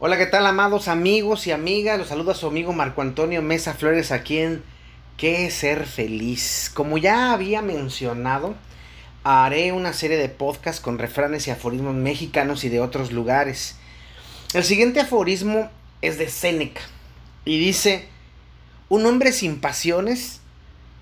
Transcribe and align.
Hola, 0.00 0.16
¿qué 0.16 0.26
tal, 0.26 0.46
amados 0.46 0.86
amigos 0.86 1.48
y 1.48 1.50
amigas? 1.50 1.98
Los 1.98 2.06
saluda 2.06 2.32
su 2.32 2.46
amigo 2.46 2.72
Marco 2.72 3.02
Antonio 3.02 3.42
Mesa 3.42 3.74
Flores 3.74 4.12
aquí 4.12 4.38
en 4.38 4.62
¿Qué 5.16 5.50
ser 5.50 5.86
feliz? 5.86 6.70
Como 6.72 6.98
ya 6.98 7.32
había 7.32 7.62
mencionado, 7.62 8.54
haré 9.24 9.72
una 9.72 9.92
serie 9.92 10.16
de 10.16 10.28
podcasts 10.28 10.80
con 10.80 11.00
refranes 11.00 11.48
y 11.48 11.50
aforismos 11.50 11.96
mexicanos 11.96 12.62
y 12.62 12.68
de 12.68 12.78
otros 12.78 13.10
lugares. 13.10 13.74
El 14.54 14.62
siguiente 14.62 15.00
aforismo 15.00 15.68
es 16.00 16.16
de 16.16 16.28
Séneca 16.28 16.82
y 17.44 17.58
dice, 17.58 18.06
un 18.88 19.04
hombre 19.04 19.32
sin 19.32 19.60
pasiones 19.60 20.42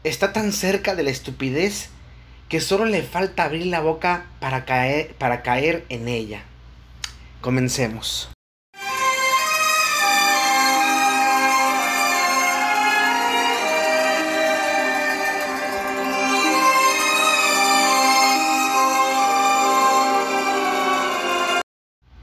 está 0.05 0.33
tan 0.33 0.53
cerca 0.53 0.95
de 0.95 1.03
la 1.03 1.11
estupidez 1.11 1.91
que 2.49 2.63
solo 2.63 2.87
le 2.87 3.03
falta 3.03 3.45
abrir 3.45 3.67
la 3.67 3.81
boca 3.81 4.25
para 4.41 4.65
caer, 4.65 5.15
para 5.17 5.43
caer 5.43 5.85
en 5.91 6.09
ella. 6.09 6.45
Comencemos. 7.43 8.31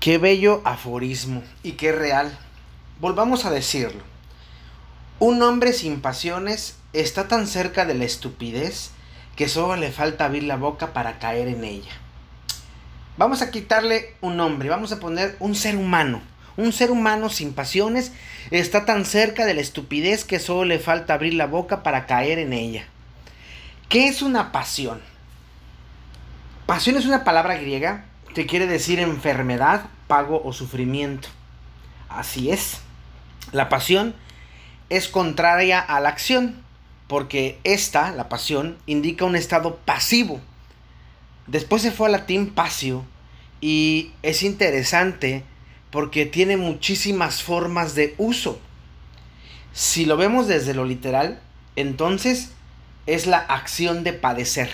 Qué 0.03 0.17
bello 0.17 0.61
aforismo 0.65 1.43
y 1.63 1.77
qué 1.77 1.93
real. 1.93 2.37
Volvamos 2.99 3.45
a 3.45 3.51
decirlo. 3.51 4.03
Un 5.19 5.41
hombre 5.41 5.71
sin 5.71 6.01
pasiones 6.01 6.75
está 6.91 7.29
tan 7.29 7.47
cerca 7.47 7.85
de 7.85 7.93
la 7.93 8.03
estupidez 8.03 8.91
que 9.37 9.47
solo 9.47 9.77
le 9.77 9.93
falta 9.93 10.25
abrir 10.25 10.43
la 10.43 10.57
boca 10.57 10.91
para 10.91 11.19
caer 11.19 11.47
en 11.47 11.63
ella. 11.63 11.93
Vamos 13.15 13.41
a 13.41 13.49
quitarle 13.49 14.13
un 14.19 14.35
nombre, 14.35 14.67
vamos 14.67 14.91
a 14.91 14.99
poner 14.99 15.37
un 15.39 15.55
ser 15.55 15.77
humano. 15.77 16.21
Un 16.57 16.73
ser 16.73 16.91
humano 16.91 17.29
sin 17.29 17.53
pasiones 17.53 18.11
está 18.51 18.83
tan 18.83 19.05
cerca 19.05 19.45
de 19.45 19.53
la 19.53 19.61
estupidez 19.61 20.25
que 20.25 20.39
solo 20.39 20.65
le 20.65 20.79
falta 20.79 21.13
abrir 21.13 21.35
la 21.35 21.47
boca 21.47 21.81
para 21.81 22.07
caer 22.07 22.39
en 22.39 22.51
ella. 22.51 22.83
¿Qué 23.87 24.09
es 24.09 24.21
una 24.21 24.51
pasión? 24.51 24.99
Pasión 26.65 26.97
es 26.97 27.05
una 27.05 27.23
palabra 27.23 27.55
griega 27.55 28.07
que 28.33 28.45
quiere 28.45 28.67
decir 28.67 28.99
enfermedad, 28.99 29.85
pago 30.07 30.41
o 30.43 30.53
sufrimiento. 30.53 31.29
Así 32.09 32.51
es. 32.51 32.79
La 33.51 33.69
pasión 33.69 34.15
es 34.89 35.07
contraria 35.07 35.79
a 35.79 35.99
la 35.99 36.09
acción, 36.09 36.61
porque 37.07 37.59
esta, 37.63 38.11
la 38.11 38.29
pasión, 38.29 38.77
indica 38.85 39.25
un 39.25 39.35
estado 39.35 39.77
pasivo. 39.77 40.39
Después 41.47 41.81
se 41.81 41.91
fue 41.91 42.07
al 42.07 42.13
latín 42.13 42.49
pasio 42.51 43.03
y 43.59 44.11
es 44.21 44.43
interesante 44.43 45.43
porque 45.91 46.25
tiene 46.25 46.57
muchísimas 46.57 47.43
formas 47.43 47.95
de 47.95 48.15
uso. 48.17 48.59
Si 49.73 50.05
lo 50.05 50.17
vemos 50.17 50.47
desde 50.47 50.73
lo 50.73 50.85
literal, 50.85 51.39
entonces 51.75 52.51
es 53.05 53.27
la 53.27 53.37
acción 53.37 54.03
de 54.03 54.13
padecer. 54.13 54.69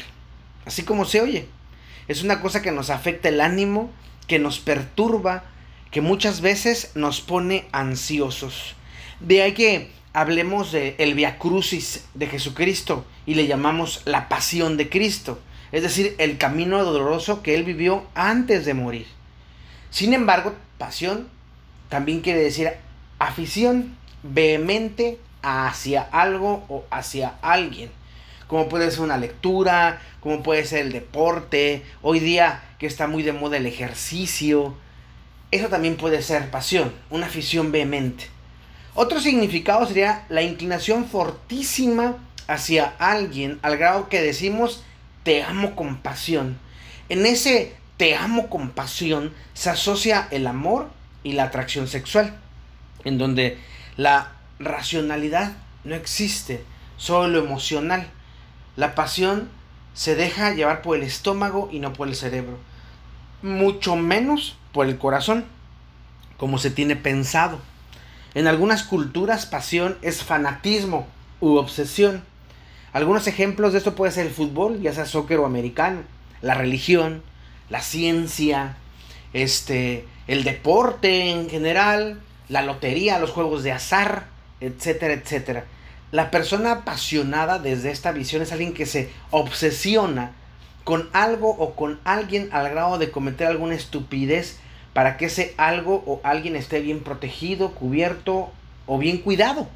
Así 0.66 0.84
como 0.84 1.06
se 1.06 1.22
oye. 1.22 1.48
Es 2.10 2.24
una 2.24 2.42
cosa 2.42 2.64
que 2.64 2.72
nos 2.72 2.90
afecta 2.90 3.30
el 3.30 3.40
ánimo, 3.40 3.92
que 4.28 4.40
nos 4.40 4.60
perturba, 4.60 5.44
que 5.92 6.02
muchas 6.02 6.42
veces 6.42 6.92
nos 6.96 7.22
pone 7.22 7.68
ansiosos. 7.72 8.74
De 9.20 9.44
ahí 9.44 9.54
que 9.54 9.92
hablemos 10.12 10.72
de 10.72 10.96
el 10.98 11.14
Via 11.14 11.38
Crucis 11.38 12.06
de 12.16 12.26
Jesucristo 12.26 13.06
y 13.28 13.36
le 13.36 13.46
llamamos 13.46 14.02
la 14.06 14.28
pasión 14.28 14.76
de 14.76 14.90
Cristo, 14.90 15.40
es 15.72 15.84
decir, 15.84 16.16
el 16.18 16.40
camino 16.40 16.84
doloroso 16.84 17.44
que 17.44 17.54
él 17.54 17.64
vivió 17.64 18.08
antes 18.16 18.66
de 18.66 18.74
morir. 18.74 19.06
Sin 19.92 20.16
embargo, 20.16 20.56
pasión 20.80 21.28
también 21.90 22.22
quiere 22.22 22.42
decir 22.42 22.72
afición 23.20 23.96
vehemente 24.24 25.20
hacia 25.44 26.02
algo 26.02 26.66
o 26.70 26.86
hacia 26.90 27.36
alguien 27.44 27.92
como 28.50 28.68
puede 28.68 28.90
ser 28.90 29.02
una 29.02 29.18
lectura, 29.18 30.02
como 30.22 30.42
puede 30.42 30.66
ser 30.66 30.80
el 30.80 30.92
deporte, 30.92 31.84
hoy 32.02 32.20
día 32.20 32.64
que 32.80 32.88
está 32.88 33.06
muy 33.06 33.22
de 33.22 33.32
moda 33.32 33.58
el 33.58 33.68
ejercicio. 33.68 34.76
Eso 35.52 35.68
también 35.68 35.98
puede 35.98 36.24
ser 36.24 36.50
pasión, 36.50 36.92
una 37.12 37.28
afición 37.28 37.72
vehemente. 37.72 38.26
Otro 38.96 39.20
significado 39.20 39.86
sería 39.86 40.26
la 40.30 40.42
inclinación 40.42 41.06
fortísima 41.06 42.18
hacia 42.48 42.96
alguien 42.98 43.60
al 43.62 43.78
grado 43.78 44.10
que 44.10 44.20
decimos 44.20 44.84
te 45.22 45.44
amo 45.44 45.76
con 45.76 45.98
pasión. 45.98 46.58
En 47.08 47.28
ese 47.28 47.76
te 47.98 48.16
amo 48.16 48.50
con 48.50 48.72
pasión 48.72 49.32
se 49.54 49.70
asocia 49.70 50.28
el 50.32 50.48
amor 50.48 50.90
y 51.24 51.34
la 51.34 51.44
atracción 51.44 51.88
sexual, 51.88 52.36
en 53.04 53.20
donde 53.20 53.60
la 53.96 54.32
racionalidad 54.58 55.54
no 55.84 55.94
existe, 55.94 56.64
solo 56.98 57.28
lo 57.28 57.46
emocional. 57.46 58.10
La 58.76 58.96
pasión 58.96 59.50
se 59.94 60.16
deja 60.16 60.54
llevar 60.54 60.82
por 60.82 60.98
el 60.98 61.04
estómago 61.04 61.70
y 61.72 61.80
no 61.80 61.94
por 61.94 62.08
el 62.08 62.16
cerebro. 62.16 62.58
Mucho 63.42 63.96
menos 63.96 64.58
por 64.72 64.86
el 64.86 64.98
corazón, 64.98 65.46
como 66.38 66.58
se 66.58 66.72
tiene 66.72 66.96
pensado. 66.96 67.60
En 68.34 68.48
algunas 68.48 68.84
culturas 68.84 69.46
pasión 69.46 69.98
es 70.02 70.24
fanatismo 70.24 71.08
u 71.42 71.56
obsesión. 71.56 72.24
Algunos 72.94 73.28
ejemplos 73.28 73.74
de 73.74 73.80
esto 73.80 73.96
puede 73.96 74.12
ser 74.12 74.28
el 74.28 74.34
fútbol, 74.34 74.82
ya 74.82 74.94
sea 74.94 75.06
soccer 75.06 75.40
o 75.40 75.46
americano, 75.46 76.02
la 76.42 76.54
religión, 76.54 77.24
la 77.70 77.82
ciencia, 77.82 78.78
este, 79.34 80.06
el 80.28 80.44
deporte 80.44 81.32
en 81.32 81.50
general, 81.50 82.22
la 82.48 82.62
lotería, 82.62 83.20
los 83.20 83.32
juegos 83.32 83.64
de 83.64 83.72
azar, 83.72 84.28
etcétera, 84.60 85.14
etcétera. 85.14 85.66
La 86.12 86.32
persona 86.32 86.72
apasionada 86.72 87.60
desde 87.60 87.92
esta 87.92 88.12
visión 88.12 88.42
es 88.42 88.52
alguien 88.52 88.74
que 88.74 88.86
se 88.86 89.12
obsesiona 89.30 90.32
con 90.84 91.10
algo 91.14 91.50
o 91.50 91.76
con 91.76 92.00
alguien 92.04 92.50
al 92.52 92.70
grado 92.70 92.98
de 92.98 93.12
cometer 93.12 93.48
alguna 93.48 93.76
estupidez 93.76 94.58
para 94.94 95.18
que 95.18 95.26
ese 95.26 95.54
algo 95.58 96.04
o 96.08 96.20
alguien 96.24 96.56
esté 96.56 96.82
bien 96.82 97.02
protegido, 97.04 97.76
cubierto 97.76 98.52
o 98.88 98.98
bien 98.98 99.20
cuidado. 99.20 99.68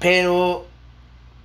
Pero 0.00 0.66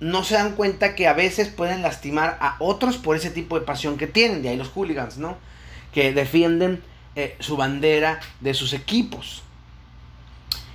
no 0.00 0.24
se 0.24 0.34
dan 0.34 0.56
cuenta 0.56 0.96
que 0.96 1.06
a 1.06 1.12
veces 1.12 1.48
pueden 1.48 1.82
lastimar 1.82 2.36
a 2.40 2.56
otros 2.58 2.96
por 2.96 3.14
ese 3.16 3.30
tipo 3.30 3.58
de 3.58 3.64
pasión 3.64 3.96
que 3.96 4.08
tienen. 4.08 4.42
De 4.42 4.48
ahí 4.48 4.56
los 4.56 4.68
hooligans, 4.70 5.18
¿no? 5.18 5.36
Que 5.92 6.12
defienden 6.12 6.82
eh, 7.14 7.36
su 7.38 7.56
bandera 7.56 8.18
de 8.40 8.54
sus 8.54 8.72
equipos. 8.72 9.42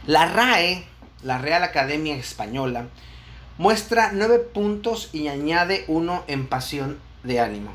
La 0.08 0.26
RAE 0.26 0.86
la 1.24 1.38
Real 1.38 1.64
Academia 1.64 2.16
Española, 2.16 2.88
muestra 3.58 4.12
nueve 4.14 4.40
puntos 4.40 5.10
y 5.14 5.28
añade 5.28 5.86
uno 5.88 6.24
en 6.28 6.48
pasión 6.48 7.00
de 7.24 7.40
ánimo. 7.40 7.72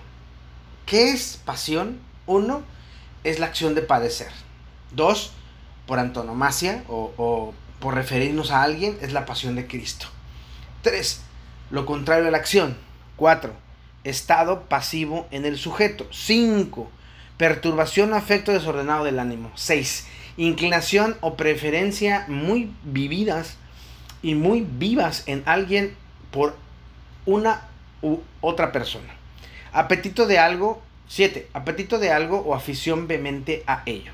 ¿Qué 0.84 1.10
es 1.10 1.40
pasión? 1.44 1.98
Uno, 2.26 2.62
es 3.24 3.38
la 3.38 3.46
acción 3.46 3.74
de 3.74 3.82
padecer. 3.82 4.30
Dos, 4.92 5.32
por 5.86 5.98
antonomasia 5.98 6.84
o, 6.88 7.12
o 7.16 7.54
por 7.78 7.94
referirnos 7.94 8.50
a 8.50 8.62
alguien, 8.62 8.98
es 9.00 9.12
la 9.12 9.26
pasión 9.26 9.54
de 9.54 9.66
Cristo. 9.66 10.06
Tres, 10.82 11.20
lo 11.70 11.86
contrario 11.86 12.24
de 12.24 12.30
la 12.30 12.38
acción. 12.38 12.76
Cuatro, 13.16 13.52
estado 14.04 14.62
pasivo 14.62 15.26
en 15.30 15.44
el 15.44 15.58
sujeto. 15.58 16.06
Cinco, 16.10 16.90
perturbación 17.36 18.12
o 18.12 18.16
afecto 18.16 18.52
desordenado 18.52 19.04
del 19.04 19.18
ánimo. 19.18 19.50
Seis, 19.54 20.06
inclinación 20.36 21.16
o 21.20 21.36
preferencia 21.36 22.24
muy 22.28 22.70
vividas 22.84 23.56
y 24.22 24.34
muy 24.34 24.66
vivas 24.68 25.22
en 25.26 25.42
alguien 25.46 25.94
por 26.30 26.56
una 27.24 27.62
u 28.02 28.18
otra 28.40 28.72
persona. 28.72 29.14
Apetito 29.72 30.26
de 30.26 30.38
algo. 30.38 30.82
7. 31.08 31.48
Apetito 31.52 31.98
de 31.98 32.10
algo 32.10 32.40
o 32.40 32.54
afición 32.54 33.06
vehemente 33.06 33.62
a 33.66 33.82
ello. 33.86 34.12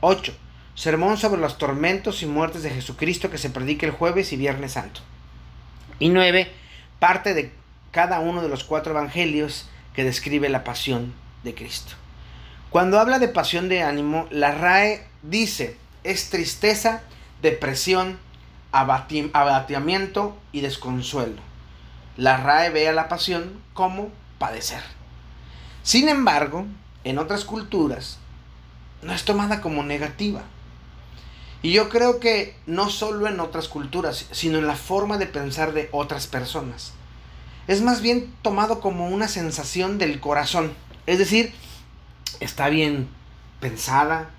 8. 0.00 0.32
Sermón 0.74 1.16
sobre 1.16 1.40
los 1.40 1.58
tormentos 1.58 2.22
y 2.22 2.26
muertes 2.26 2.62
de 2.62 2.70
Jesucristo 2.70 3.30
que 3.30 3.38
se 3.38 3.50
predica 3.50 3.86
el 3.86 3.92
jueves 3.92 4.32
y 4.32 4.36
viernes 4.36 4.72
santo. 4.72 5.00
Y 5.98 6.10
9. 6.10 6.48
Parte 7.00 7.34
de 7.34 7.52
cada 7.90 8.20
uno 8.20 8.42
de 8.42 8.48
los 8.48 8.62
cuatro 8.62 8.92
evangelios 8.92 9.68
que 9.94 10.04
describe 10.04 10.48
la 10.48 10.62
pasión 10.62 11.12
de 11.42 11.54
Cristo. 11.54 11.94
Cuando 12.70 13.00
habla 13.00 13.18
de 13.18 13.28
pasión 13.28 13.68
de 13.68 13.82
ánimo, 13.82 14.26
la 14.30 14.52
RAE 14.52 15.06
dice, 15.22 15.76
es 16.04 16.28
tristeza, 16.28 17.02
depresión, 17.40 18.18
abatimiento 18.72 20.36
y 20.52 20.60
desconsuelo. 20.60 21.40
La 22.16 22.36
RAE 22.36 22.70
ve 22.70 22.88
a 22.88 22.92
la 22.92 23.08
pasión 23.08 23.62
como 23.72 24.10
padecer. 24.38 24.82
Sin 25.82 26.08
embargo, 26.08 26.66
en 27.04 27.18
otras 27.18 27.44
culturas, 27.44 28.18
no 29.02 29.14
es 29.14 29.24
tomada 29.24 29.60
como 29.62 29.82
negativa. 29.82 30.42
Y 31.62 31.72
yo 31.72 31.88
creo 31.88 32.20
que 32.20 32.54
no 32.66 32.90
solo 32.90 33.26
en 33.26 33.40
otras 33.40 33.68
culturas, 33.68 34.26
sino 34.30 34.58
en 34.58 34.66
la 34.66 34.76
forma 34.76 35.16
de 35.16 35.26
pensar 35.26 35.72
de 35.72 35.88
otras 35.92 36.26
personas. 36.26 36.92
Es 37.66 37.80
más 37.80 38.00
bien 38.00 38.32
tomado 38.42 38.80
como 38.80 39.08
una 39.08 39.28
sensación 39.28 39.98
del 39.98 40.20
corazón. 40.20 40.72
Es 41.06 41.18
decir, 41.18 41.52
está 42.40 42.68
bien 42.68 43.08
pensada, 43.60 44.30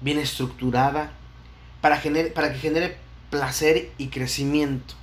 bien 0.00 0.18
estructurada, 0.18 1.12
para, 1.80 2.02
para 2.34 2.52
que 2.52 2.58
genere 2.58 2.96
placer 3.30 3.90
y 3.98 4.08
crecimiento. 4.08 4.94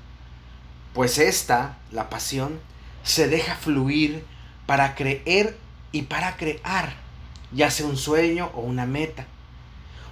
Pues 0.94 1.18
esta, 1.18 1.78
la 1.92 2.10
pasión, 2.10 2.60
se 3.04 3.28
deja 3.28 3.56
fluir 3.56 4.26
para 4.66 4.96
creer 4.96 5.58
y 5.92 6.04
para 6.04 6.38
crear, 6.38 6.94
ya 7.52 7.70
sea 7.70 7.86
un 7.86 7.98
sueño 7.98 8.52
o 8.56 8.62
una 8.62 8.86
meta. 8.86 9.28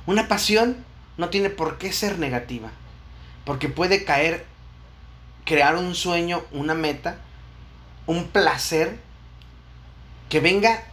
Una 0.05 0.27
pasión 0.27 0.77
no 1.17 1.29
tiene 1.29 1.49
por 1.49 1.77
qué 1.77 1.91
ser 1.91 2.19
negativa, 2.19 2.71
porque 3.45 3.69
puede 3.69 4.03
caer, 4.03 4.45
crear 5.45 5.75
un 5.75 5.95
sueño, 5.95 6.43
una 6.51 6.73
meta, 6.73 7.17
un 8.05 8.27
placer 8.27 8.99
que 10.29 10.39
venga 10.39 10.83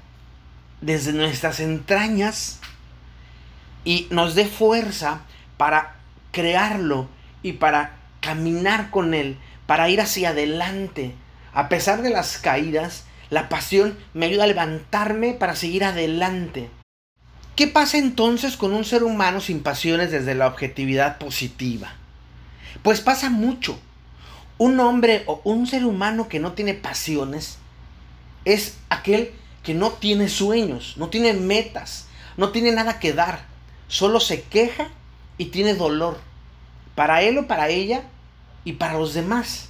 desde 0.81 1.13
nuestras 1.13 1.61
entrañas 1.61 2.59
y 3.85 4.07
nos 4.11 4.35
dé 4.35 4.47
fuerza 4.47 5.23
para 5.57 5.97
crearlo 6.33 7.09
y 7.43 7.53
para 7.53 7.97
caminar 8.21 8.91
con 8.91 9.15
él, 9.15 9.39
para 9.67 9.89
ir 9.89 10.01
hacia 10.01 10.31
adelante. 10.31 11.15
A 11.53 11.69
pesar 11.69 12.03
de 12.03 12.11
las 12.11 12.39
caídas, 12.39 13.05
la 13.31 13.49
pasión 13.49 13.97
me 14.15 14.27
ayuda 14.27 14.45
a 14.45 14.49
levantarme 14.49 15.33
para 15.33 15.57
seguir 15.57 15.85
adelante. 15.85 16.71
¿Qué 17.57 17.67
pasa 17.67 17.99
entonces 17.99 18.57
con 18.57 18.73
un 18.73 18.85
ser 18.85 19.03
humano 19.03 19.41
sin 19.41 19.63
pasiones 19.63 20.11
desde 20.11 20.35
la 20.35 20.47
objetividad 20.47 21.19
positiva? 21.19 21.93
Pues 22.83 23.01
pasa 23.01 23.29
mucho. 23.29 23.79
Un 24.59 24.81
hombre 24.81 25.25
o 25.27 25.41
un 25.45 25.67
ser 25.67 25.85
humano 25.85 26.29
que 26.29 26.41
no 26.41 26.53
tiene 26.53 26.75
pasiones 26.75 27.59
es 28.45 28.79
aquel 28.89 29.33
que 29.63 29.75
no 29.75 29.91
tiene 29.91 30.29
sueños, 30.29 30.95
no 30.97 31.09
tiene 31.09 31.35
metas, 31.35 32.07
no 32.37 32.51
tiene 32.51 32.73
nada 32.73 32.99
que 32.99 33.13
dar, 33.13 33.45
solo 33.89 34.21
se 34.21 34.43
queja 34.43 34.89
y 35.39 35.47
tiene 35.47 35.75
dolor, 35.75 36.19
para 36.95 37.23
él 37.23 37.39
o 37.39 37.47
para 37.47 37.69
ella 37.69 38.03
y 38.65 38.75
para 38.75 38.95
los 38.95 39.15
demás. 39.15 39.69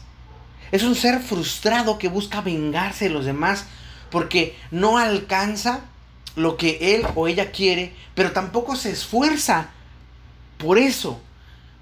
Es 0.72 0.82
un 0.84 0.94
ser 0.94 1.20
frustrado 1.20 1.98
que 1.98 2.08
busca 2.08 2.40
vengarse 2.40 3.06
de 3.06 3.14
los 3.14 3.24
demás 3.24 3.66
porque 4.10 4.56
no 4.70 4.98
alcanza 4.98 5.80
lo 6.36 6.56
que 6.56 6.94
él 6.94 7.06
o 7.16 7.26
ella 7.26 7.50
quiere, 7.50 7.92
pero 8.14 8.32
tampoco 8.32 8.76
se 8.76 8.90
esfuerza 8.90 9.70
por 10.58 10.78
eso, 10.78 11.20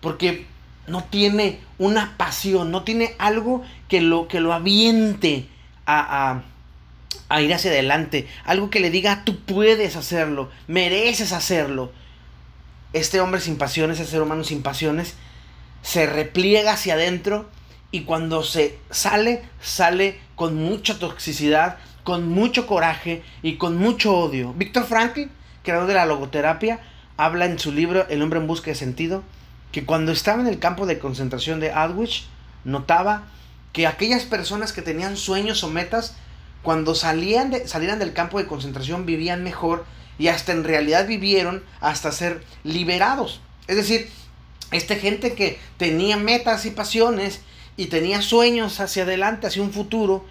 porque 0.00 0.46
no 0.86 1.04
tiene 1.04 1.60
una 1.78 2.16
pasión, 2.16 2.70
no 2.70 2.82
tiene 2.82 3.14
algo 3.18 3.62
que 3.88 4.00
lo, 4.00 4.28
que 4.28 4.40
lo 4.40 4.54
aviente 4.54 5.48
a 5.84 6.32
a 6.32 6.42
ir 7.40 7.52
hacia 7.52 7.70
adelante, 7.70 8.26
algo 8.44 8.70
que 8.70 8.80
le 8.80 8.90
diga, 8.90 9.22
tú 9.24 9.38
puedes 9.40 9.96
hacerlo, 9.96 10.50
mereces 10.66 11.32
hacerlo. 11.32 11.92
Este 12.92 13.20
hombre 13.20 13.40
sin 13.40 13.58
pasiones, 13.58 14.00
ese 14.00 14.10
ser 14.10 14.22
humano 14.22 14.44
sin 14.44 14.62
pasiones, 14.62 15.14
se 15.82 16.06
repliega 16.06 16.72
hacia 16.72 16.94
adentro 16.94 17.48
y 17.90 18.02
cuando 18.02 18.42
se 18.42 18.78
sale, 18.90 19.42
sale 19.60 20.18
con 20.34 20.56
mucha 20.56 20.98
toxicidad, 20.98 21.78
con 22.04 22.28
mucho 22.28 22.66
coraje 22.66 23.22
y 23.42 23.56
con 23.56 23.76
mucho 23.76 24.16
odio. 24.16 24.54
Víctor 24.54 24.86
Frankl, 24.86 25.24
creador 25.62 25.86
de 25.86 25.94
la 25.94 26.06
logoterapia, 26.06 26.80
habla 27.16 27.44
en 27.44 27.58
su 27.58 27.72
libro 27.72 28.06
El 28.08 28.22
hombre 28.22 28.38
en 28.38 28.46
busca 28.46 28.70
de 28.70 28.74
sentido, 28.74 29.22
que 29.72 29.84
cuando 29.84 30.12
estaba 30.12 30.40
en 30.40 30.46
el 30.46 30.58
campo 30.58 30.86
de 30.86 30.98
concentración 30.98 31.60
de 31.60 31.72
Auschwitz, 31.72 32.24
notaba 32.64 33.24
que 33.72 33.86
aquellas 33.86 34.24
personas 34.24 34.72
que 34.72 34.82
tenían 34.82 35.16
sueños 35.16 35.62
o 35.62 35.68
metas 35.68 36.16
cuando 36.62 36.94
salían 36.94 37.50
de, 37.50 37.68
salieran 37.68 37.98
del 37.98 38.12
campo 38.12 38.38
de 38.38 38.46
concentración 38.46 39.06
vivían 39.06 39.42
mejor 39.42 39.84
y 40.18 40.28
hasta 40.28 40.52
en 40.52 40.64
realidad 40.64 41.06
vivieron 41.06 41.62
hasta 41.80 42.12
ser 42.12 42.44
liberados. 42.64 43.40
Es 43.66 43.76
decir, 43.76 44.08
esta 44.72 44.96
gente 44.96 45.34
que 45.34 45.58
tenía 45.76 46.16
metas 46.16 46.66
y 46.66 46.70
pasiones 46.70 47.40
y 47.76 47.86
tenía 47.86 48.22
sueños 48.22 48.80
hacia 48.80 49.04
adelante, 49.04 49.46
hacia 49.46 49.62
un 49.62 49.72
futuro, 49.72 50.24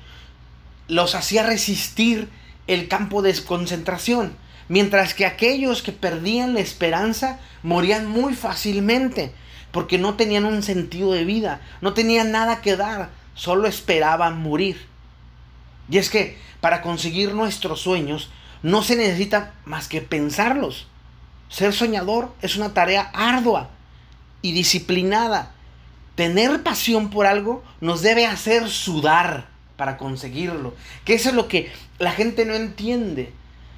los 0.88 1.16
hacía 1.16 1.44
resistir 1.44 2.30
el 2.68 2.88
campo 2.88 3.22
de 3.22 3.34
concentración. 3.44 4.36
Mientras 4.70 5.14
que 5.14 5.26
aquellos 5.26 5.82
que 5.82 5.94
perdían 5.94 6.54
la 6.54 6.60
esperanza 6.60 7.40
morían 7.64 8.06
muy 8.06 8.36
fácilmente, 8.36 9.32
porque 9.72 9.98
no 9.98 10.16
tenían 10.16 10.46
un 10.46 10.62
sentido 10.62 11.14
de 11.14 11.24
vida, 11.24 11.62
no 11.82 11.94
tenían 11.94 12.32
nada 12.32 12.62
que 12.62 12.76
dar, 12.76 13.10
solo 13.34 13.68
esperaban 13.68 14.42
morir. 14.42 14.86
Y 15.90 15.98
es 15.98 16.10
que 16.10 16.38
para 16.62 16.82
conseguir 16.82 17.34
nuestros 17.34 17.82
sueños 17.82 18.30
no 18.64 18.84
se 18.84 18.96
necesita 18.96 19.54
más 19.66 19.88
que 19.88 20.02
pensarlos. 20.02 20.88
Ser 21.50 21.74
soñador 21.74 22.34
es 22.42 22.56
una 22.56 22.74
tarea 22.74 23.10
ardua 23.14 23.70
y 24.42 24.52
disciplinada. 24.52 25.52
Tener 26.16 26.64
pasión 26.64 27.10
por 27.10 27.28
algo 27.28 27.64
nos 27.80 28.02
debe 28.02 28.26
hacer 28.26 28.70
sudar 28.70 29.48
para 29.78 29.98
conseguirlo. 29.98 30.74
Que 31.06 31.14
eso 31.14 31.30
es 31.30 31.36
lo 31.36 31.48
que 31.48 31.72
la 32.00 32.12
gente 32.12 32.46
no 32.46 32.56
entiende. 32.56 33.32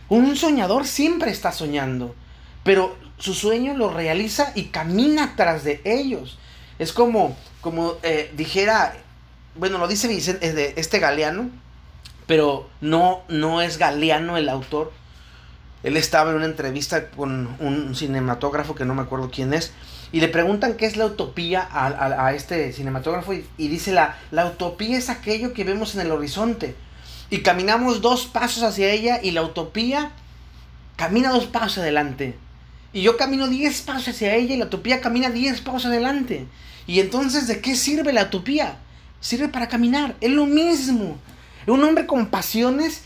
Un 0.07 0.35
soñador 0.35 0.88
siempre 0.88 1.29
está 1.31 1.51
soñando, 1.51 2.15
pero 2.63 2.97
su 3.19 3.33
sueño 3.33 3.75
lo 3.75 3.91
realiza 3.91 4.51
y 4.55 4.65
camina 4.65 5.35
tras 5.35 5.63
de 5.63 5.81
ellos. 5.83 6.39
Es 6.79 6.94
como, 6.94 7.38
como 7.62 7.94
eh, 8.01 8.31
dijera, 8.35 8.95
bueno, 9.55 9.77
lo 9.77 9.88
dice 9.88 10.07
Vicente, 10.07 10.73
este 10.77 11.00
Galeano, 11.00 11.50
pero 12.29 12.69
no, 12.79 13.23
no 13.27 13.59
es 13.59 13.79
Galeano 13.79 14.37
el 14.37 14.49
autor. 14.49 14.93
Él 15.81 15.97
estaba 15.97 16.29
en 16.29 16.35
una 16.35 16.45
entrevista 16.45 17.09
con 17.09 17.49
un 17.59 17.95
cinematógrafo 17.95 18.75
que 18.75 18.85
no 18.85 18.93
me 18.93 19.01
acuerdo 19.01 19.31
quién 19.33 19.51
es, 19.51 19.71
y 20.11 20.19
le 20.19 20.27
preguntan 20.27 20.75
qué 20.75 20.85
es 20.85 20.95
la 20.95 21.07
utopía 21.07 21.67
a, 21.71 22.31
este 22.35 22.71
cinematógrafo, 22.71 23.33
y, 23.33 23.67
dice, 23.67 23.93
la, 23.93 24.15
la 24.29 24.45
utopía 24.45 24.95
es 24.95 25.09
aquello 25.09 25.53
que 25.53 25.63
vemos 25.63 25.95
en 25.95 26.01
el 26.01 26.11
horizonte, 26.11 26.75
y 27.31 27.39
caminamos 27.39 27.99
dos 27.99 28.27
pasos 28.27 28.61
hacia 28.61 28.91
ella, 28.91 29.19
y 29.23 29.31
la 29.31 29.41
utopía 29.41 30.11
camina 30.97 31.31
dos 31.31 31.47
pasos 31.47 31.79
adelante. 31.79 32.37
Y 32.93 33.01
yo 33.01 33.17
camino 33.17 33.47
diez 33.47 33.81
pasos 33.81 34.09
hacia 34.09 34.35
ella, 34.35 34.53
y 34.53 34.59
la 34.59 34.65
utopía 34.65 35.01
camina 35.01 35.31
diez 35.31 35.61
pasos 35.61 35.87
adelante. 35.87 36.45
Y 36.85 36.99
entonces, 36.99 37.47
¿de 37.47 37.59
qué 37.59 37.75
sirve 37.75 38.13
la 38.13 38.25
utopía? 38.25 38.77
Sirve 39.19 39.47
para 39.47 39.67
caminar, 39.67 40.15
es 40.21 40.29
lo 40.29 40.45
mismo. 40.45 41.17
Un 41.69 41.83
hombre 41.83 42.06
con 42.06 42.27
pasiones 42.27 43.04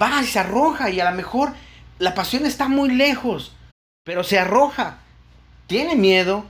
va 0.00 0.22
y 0.22 0.26
se 0.26 0.38
arroja 0.38 0.90
y 0.90 1.00
a 1.00 1.10
lo 1.10 1.16
mejor 1.16 1.52
la 1.98 2.14
pasión 2.14 2.46
está 2.46 2.68
muy 2.68 2.90
lejos, 2.90 3.52
pero 4.04 4.24
se 4.24 4.38
arroja. 4.38 4.98
Tiene 5.66 5.96
miedo, 5.96 6.44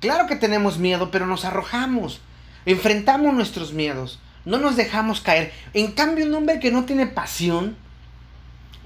claro 0.00 0.26
que 0.26 0.36
tenemos 0.36 0.78
miedo, 0.78 1.10
pero 1.10 1.26
nos 1.26 1.44
arrojamos. 1.44 2.20
Enfrentamos 2.66 3.34
nuestros 3.34 3.72
miedos, 3.72 4.18
no 4.44 4.58
nos 4.58 4.76
dejamos 4.76 5.20
caer. 5.20 5.52
En 5.74 5.92
cambio, 5.92 6.26
un 6.26 6.34
hombre 6.34 6.58
que 6.58 6.70
no 6.70 6.84
tiene 6.84 7.06
pasión, 7.06 7.76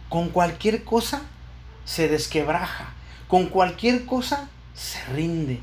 con 0.09 0.31
cualquier 0.31 0.85
cosa 0.85 1.23
se 1.85 2.09
desquebraja, 2.09 2.93
con 3.29 3.47
cualquier 3.47 4.05
cosa 4.05 4.49
se 4.75 5.03
rinde. 5.15 5.61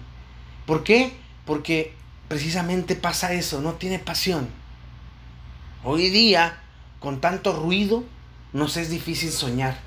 ¿Por 0.65 0.83
qué? 0.83 1.13
Porque 1.45 1.93
precisamente 2.27 2.95
pasa 2.95 3.33
eso, 3.33 3.61
no 3.61 3.73
tiene 3.73 3.99
pasión. 3.99 4.49
Hoy 5.83 6.09
día, 6.09 6.57
con 7.05 7.21
tanto 7.21 7.53
ruido, 7.53 8.03
nos 8.51 8.77
es 8.77 8.89
difícil 8.89 9.29
soñar. 9.29 9.77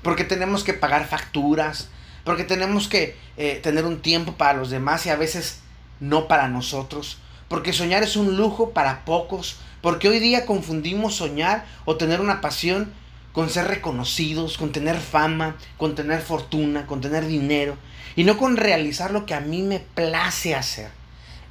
Porque 0.00 0.24
tenemos 0.24 0.64
que 0.64 0.72
pagar 0.72 1.06
facturas, 1.06 1.90
porque 2.24 2.44
tenemos 2.44 2.88
que 2.88 3.14
eh, 3.36 3.60
tener 3.62 3.84
un 3.84 4.00
tiempo 4.00 4.32
para 4.38 4.54
los 4.58 4.70
demás 4.70 5.04
y 5.04 5.10
a 5.10 5.16
veces 5.16 5.60
no 6.00 6.28
para 6.28 6.48
nosotros. 6.48 7.18
Porque 7.48 7.74
soñar 7.74 8.02
es 8.02 8.16
un 8.16 8.38
lujo 8.38 8.70
para 8.70 9.04
pocos. 9.04 9.58
Porque 9.82 10.08
hoy 10.08 10.18
día 10.18 10.46
confundimos 10.46 11.16
soñar 11.16 11.66
o 11.84 11.96
tener 11.96 12.22
una 12.22 12.40
pasión 12.40 12.90
con 13.34 13.50
ser 13.50 13.66
reconocidos, 13.68 14.56
con 14.56 14.72
tener 14.72 14.96
fama, 14.96 15.56
con 15.76 15.94
tener 15.94 16.22
fortuna, 16.22 16.86
con 16.86 17.02
tener 17.02 17.26
dinero. 17.26 17.76
Y 18.16 18.24
no 18.24 18.38
con 18.38 18.56
realizar 18.56 19.10
lo 19.10 19.26
que 19.26 19.34
a 19.34 19.40
mí 19.40 19.60
me 19.60 19.80
place 19.80 20.54
hacer. 20.54 20.90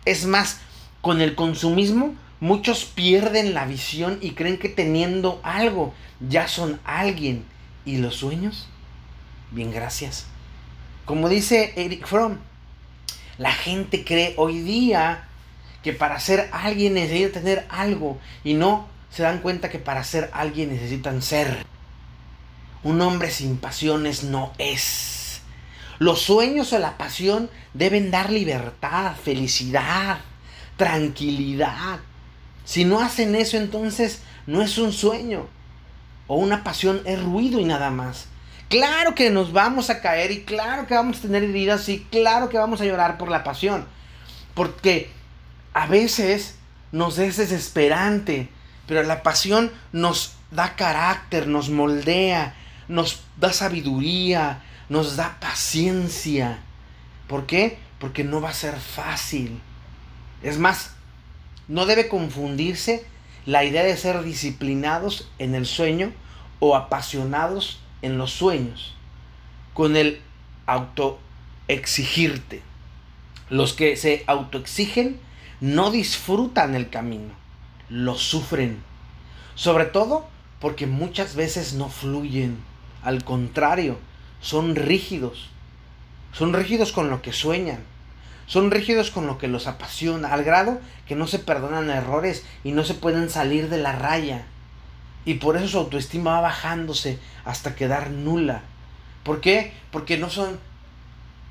Es 0.04 0.26
más, 0.26 0.62
con 1.02 1.22
el 1.22 1.36
consumismo 1.36 2.16
Muchos 2.40 2.86
pierden 2.86 3.54
la 3.54 3.66
visión 3.66 4.20
y 4.22 4.32
creen 4.32 4.58
que 4.58 4.70
teniendo 4.70 5.40
algo 5.44 5.94
ya 6.20 6.48
son 6.48 6.80
alguien. 6.84 7.46
¿Y 7.86 7.98
los 7.98 8.16
sueños? 8.16 8.68
Bien, 9.52 9.72
gracias. 9.72 10.26
Como 11.06 11.30
dice 11.30 11.74
Eric 11.76 12.08
Fromm, 12.08 12.38
la 13.38 13.52
gente 13.52 14.04
cree 14.04 14.34
hoy 14.38 14.60
día 14.62 15.28
que 15.84 15.94
para 15.94 16.20
ser 16.20 16.50
alguien 16.52 16.96
necesita 16.96 17.40
tener 17.40 17.66
algo 17.70 18.20
y 18.44 18.56
no 18.56 18.88
se 19.12 19.24
dan 19.24 19.40
cuenta 19.40 19.70
que 19.70 19.80
para 19.80 20.04
ser 20.04 20.30
alguien 20.34 20.70
necesitan 20.70 21.22
ser. 21.22 21.66
Un 22.84 23.00
hombre 23.02 23.32
sin 23.32 23.58
pasiones 23.58 24.24
no 24.24 24.52
es. 24.58 25.42
Los 26.00 26.22
sueños 26.22 26.74
o 26.74 26.80
la 26.80 26.98
pasión 26.98 27.50
deben 27.74 28.12
dar 28.12 28.30
libertad, 28.30 29.16
felicidad, 29.16 30.20
tranquilidad, 30.76 32.00
si 32.66 32.84
no 32.84 33.00
hacen 33.00 33.36
eso, 33.36 33.58
entonces 33.58 34.22
no 34.48 34.62
es 34.62 34.78
un 34.78 34.92
sueño 34.92 35.48
o 36.28 36.36
una 36.36 36.64
pasión, 36.64 37.02
es 37.06 37.22
ruido 37.22 37.60
y 37.60 37.66
nada 37.66 37.92
más. 37.92 38.28
Claro 38.68 39.14
que 39.14 39.30
nos 39.30 39.54
vamos 39.54 39.90
a 39.90 40.02
caer 40.02 40.32
y 40.32 40.42
claro 40.42 40.88
que 40.88 40.96
vamos 40.96 41.20
a 41.20 41.22
tener 41.22 41.44
heridas 41.44 41.88
y 41.88 42.00
claro 42.12 42.50
que 42.50 42.58
vamos 42.58 42.82
a 42.82 42.86
llorar 42.86 43.18
por 43.18 43.30
la 43.30 43.44
pasión. 43.44 43.86
Porque 44.56 45.12
a 45.74 45.86
veces 45.86 46.56
nos 46.92 47.20
es 47.20 47.38
desesperante, 47.38 48.50
pero 48.88 49.04
la 49.04 49.22
pasión 49.22 49.72
nos 49.92 50.34
da 50.50 50.76
carácter, 50.76 51.48
nos 51.48 51.70
moldea, 51.70 52.56
nos 52.88 53.24
da 53.38 53.54
sabiduría, 53.54 54.64
nos 54.90 55.16
da 55.16 55.38
paciencia. 55.40 56.60
¿Por 57.28 57.46
qué? 57.46 57.78
Porque 58.00 58.24
no 58.24 58.42
va 58.42 58.50
a 58.50 58.54
ser 58.54 58.76
fácil. 58.76 59.62
Es 60.42 60.58
más, 60.58 60.95
no 61.68 61.86
debe 61.86 62.08
confundirse 62.08 63.06
la 63.46 63.64
idea 63.64 63.84
de 63.84 63.98
ser 63.98 64.24
disciplinados 64.24 65.30
en 65.40 65.56
el 65.56 65.66
sueño 65.66 66.12
o 66.60 66.76
apasionados 66.76 67.80
en 68.02 68.18
los 68.18 68.32
sueños 68.32 68.96
con 69.74 69.96
el 69.96 70.22
autoexigirte. 70.66 72.62
Los 73.50 73.74
que 73.74 73.98
se 73.98 74.24
autoexigen 74.26 75.20
no 75.62 75.92
disfrutan 75.92 76.76
el 76.76 76.90
camino, 76.90 77.34
lo 77.90 78.16
sufren. 78.16 78.82
Sobre 79.56 79.86
todo 79.86 80.28
porque 80.60 80.88
muchas 80.88 81.36
veces 81.36 81.74
no 81.74 81.90
fluyen. 81.90 82.58
Al 83.04 83.24
contrario, 83.24 84.00
son 84.42 84.76
rígidos. 84.76 85.50
Son 86.34 86.54
rígidos 86.54 86.92
con 86.92 87.10
lo 87.10 87.22
que 87.22 87.34
sueñan. 87.34 87.84
Son 88.48 88.72
rígidos 88.72 89.12
con 89.12 89.28
lo 89.28 89.38
que 89.38 89.48
los 89.48 89.68
apasiona, 89.68 90.34
al 90.34 90.44
grado 90.44 90.80
que 91.08 91.16
no 91.16 91.28
se 91.28 91.40
perdonan 91.40 91.90
errores 91.90 92.44
y 92.64 92.72
no 92.72 92.84
se 92.84 92.94
pueden 92.94 93.30
salir 93.30 93.70
de 93.70 93.78
la 93.78 93.94
raya. 93.94 94.46
Y 95.26 95.36
por 95.36 95.58
eso 95.58 95.68
su 95.68 95.78
autoestima 95.80 96.34
va 96.34 96.42
bajándose 96.42 97.20
hasta 97.44 97.76
quedar 97.76 98.12
nula. 98.12 98.62
¿Por 99.24 99.42
qué? 99.42 99.74
Porque 99.92 100.18
no 100.18 100.30
son 100.30 100.60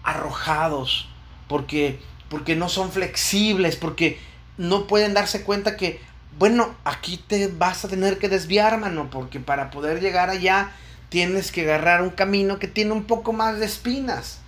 arrojados, 0.05 1.09
porque, 1.49 1.99
porque 2.29 2.55
no 2.55 2.69
son 2.69 2.93
flexibles, 2.93 3.75
porque 3.75 4.21
no 4.57 4.87
pueden 4.87 5.15
darse 5.15 5.43
cuenta 5.43 5.77
que, 5.77 6.01
bueno, 6.39 6.75
aquí 6.85 7.17
te 7.17 7.49
vas 7.49 7.85
a 7.85 7.89
tener 7.89 8.19
que 8.19 8.29
desviar, 8.29 8.79
mano, 8.79 9.09
porque 9.11 9.41
para 9.41 9.71
poder 9.71 10.01
llegar 10.01 10.31
allá 10.31 10.71
tienes 11.09 11.51
que 11.51 11.63
agarrar 11.63 12.03
un 12.03 12.11
camino 12.11 12.59
que 12.59 12.69
tiene 12.69 12.93
un 12.93 13.05
poco 13.05 13.33
más 13.33 13.59
de 13.59 13.67
espinas, 13.67 14.41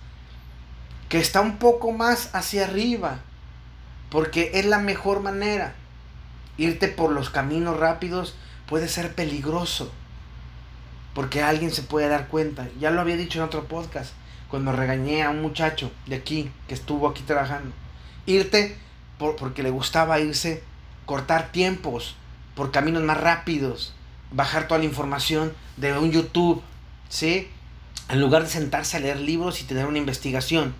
que 1.09 1.19
está 1.19 1.41
un 1.41 1.57
poco 1.57 1.91
más 1.91 2.29
hacia 2.33 2.65
arriba, 2.65 3.19
porque 4.09 4.51
es 4.55 4.65
la 4.65 4.79
mejor 4.79 5.21
manera. 5.21 5.75
Irte 6.57 6.87
por 6.87 7.11
los 7.11 7.29
caminos 7.29 7.77
rápidos 7.77 8.35
puede 8.67 8.87
ser 8.87 9.13
peligroso, 9.13 9.91
porque 11.13 11.43
alguien 11.43 11.71
se 11.71 11.83
puede 11.83 12.09
dar 12.09 12.27
cuenta. 12.27 12.67
Ya 12.79 12.91
lo 12.91 13.01
había 13.01 13.15
dicho 13.15 13.39
en 13.39 13.45
otro 13.45 13.65
podcast, 13.65 14.13
cuando 14.49 14.71
regañé 14.71 15.23
a 15.23 15.29
un 15.29 15.41
muchacho 15.41 15.91
de 16.07 16.15
aquí, 16.15 16.51
que 16.67 16.73
estuvo 16.73 17.07
aquí 17.07 17.23
trabajando. 17.23 17.73
Irte 18.25 18.77
por, 19.17 19.35
porque 19.35 19.63
le 19.63 19.69
gustaba 19.69 20.19
irse, 20.19 20.63
cortar 21.05 21.51
tiempos 21.51 22.15
por 22.55 22.71
caminos 22.71 23.03
más 23.03 23.19
rápidos, 23.19 23.93
bajar 24.31 24.67
toda 24.67 24.79
la 24.79 24.85
información 24.85 25.53
de 25.77 25.97
un 25.97 26.11
YouTube, 26.11 26.61
¿sí? 27.07 27.49
En 28.09 28.19
lugar 28.19 28.43
de 28.43 28.49
sentarse 28.49 28.97
a 28.97 28.99
leer 28.99 29.19
libros 29.19 29.61
y 29.61 29.65
tener 29.65 29.85
una 29.85 29.99
investigación. 29.99 30.73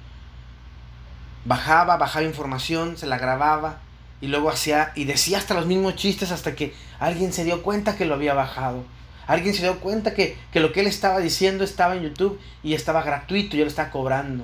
Bajaba, 1.47 1.95
bajaba 1.95 2.25
información, 2.25 2.97
se 2.97 3.07
la 3.07 3.17
grababa 3.17 3.79
y 4.19 4.27
luego 4.27 4.49
hacía 4.49 4.91
y 4.95 5.05
decía 5.05 5.37
hasta 5.37 5.53
los 5.53 5.65
mismos 5.65 5.95
chistes 5.95 6.33
hasta 6.33 6.55
que 6.55 6.73
alguien 6.99 7.31
se 7.31 7.45
dio 7.45 7.63
cuenta 7.63 7.95
que 7.95 8.03
lo 8.03 8.15
había 8.15 8.33
bajado. 8.33 8.83
Alguien 9.27 9.55
se 9.55 9.61
dio 9.61 9.79
cuenta 9.79 10.13
que, 10.13 10.37
que 10.51 10.59
lo 10.59 10.73
que 10.73 10.81
él 10.81 10.87
estaba 10.87 11.19
diciendo 11.19 11.63
estaba 11.63 11.95
en 11.95 12.03
YouTube 12.03 12.37
y 12.63 12.73
estaba 12.73 13.01
gratuito, 13.01 13.55
yo 13.55 13.63
lo 13.63 13.69
estaba 13.69 13.91
cobrando. 13.91 14.43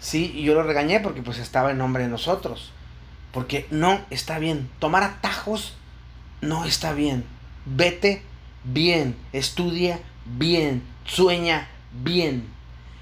Sí, 0.00 0.32
y 0.34 0.42
yo 0.42 0.52
lo 0.52 0.64
regañé 0.64 1.00
porque 1.00 1.22
pues 1.22 1.38
estaba 1.38 1.70
en 1.70 1.78
nombre 1.78 2.02
de 2.02 2.10
nosotros. 2.10 2.72
Porque 3.32 3.66
no 3.70 3.98
está 4.10 4.38
bien. 4.38 4.68
Tomar 4.80 5.04
atajos 5.04 5.72
no 6.42 6.66
está 6.66 6.92
bien. 6.92 7.24
Vete 7.64 8.20
bien, 8.64 9.16
estudia 9.32 9.98
bien, 10.26 10.82
sueña 11.06 11.68
bien. 12.04 12.46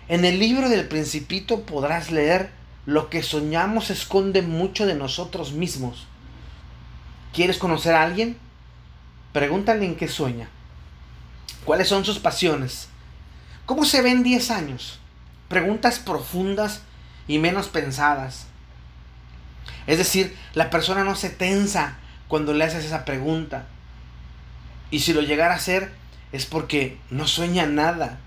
En 0.07 0.25
el 0.25 0.39
libro 0.39 0.69
del 0.69 0.87
principito 0.87 1.63
podrás 1.63 2.13
leer 2.13 2.60
lo 2.91 3.09
que 3.09 3.23
soñamos 3.23 3.89
esconde 3.91 4.43
mucho 4.43 4.85
de 4.85 4.97
nosotros 4.97 5.53
mismos. 5.53 6.09
¿Quieres 7.33 7.57
conocer 7.57 7.95
a 7.95 8.03
alguien? 8.03 8.37
Pregúntale 9.33 9.87
en 9.87 9.95
qué 9.95 10.09
sueña. 10.09 10.49
¿Cuáles 11.65 11.87
son 11.87 12.05
sus 12.05 12.19
pasiones? 12.19 12.89
¿Cómo 13.65 13.85
se 13.85 14.03
ven 14.03 14.25
10 14.25 14.51
años? 14.51 14.99
Preguntas 15.47 16.01
profundas 16.01 16.83
y 17.29 17.39
menos 17.39 17.69
pensadas. 17.69 18.47
Es 19.87 19.99
decir, 19.99 20.37
la 20.55 20.69
persona 20.69 21.05
no 21.05 21.15
se 21.15 21.31
tensa 21.31 21.97
cuando 22.27 22.55
le 22.55 22.65
haces 22.65 22.85
esa 22.85 23.05
pregunta. 23.05 23.67
Y 24.91 24.99
si 24.99 25.13
lo 25.13 25.21
llegara 25.21 25.55
a 25.55 25.59
hacer 25.59 25.93
es 26.33 26.45
porque 26.45 26.99
no 27.09 27.29
sueña 27.29 27.67
nada. 27.67 28.19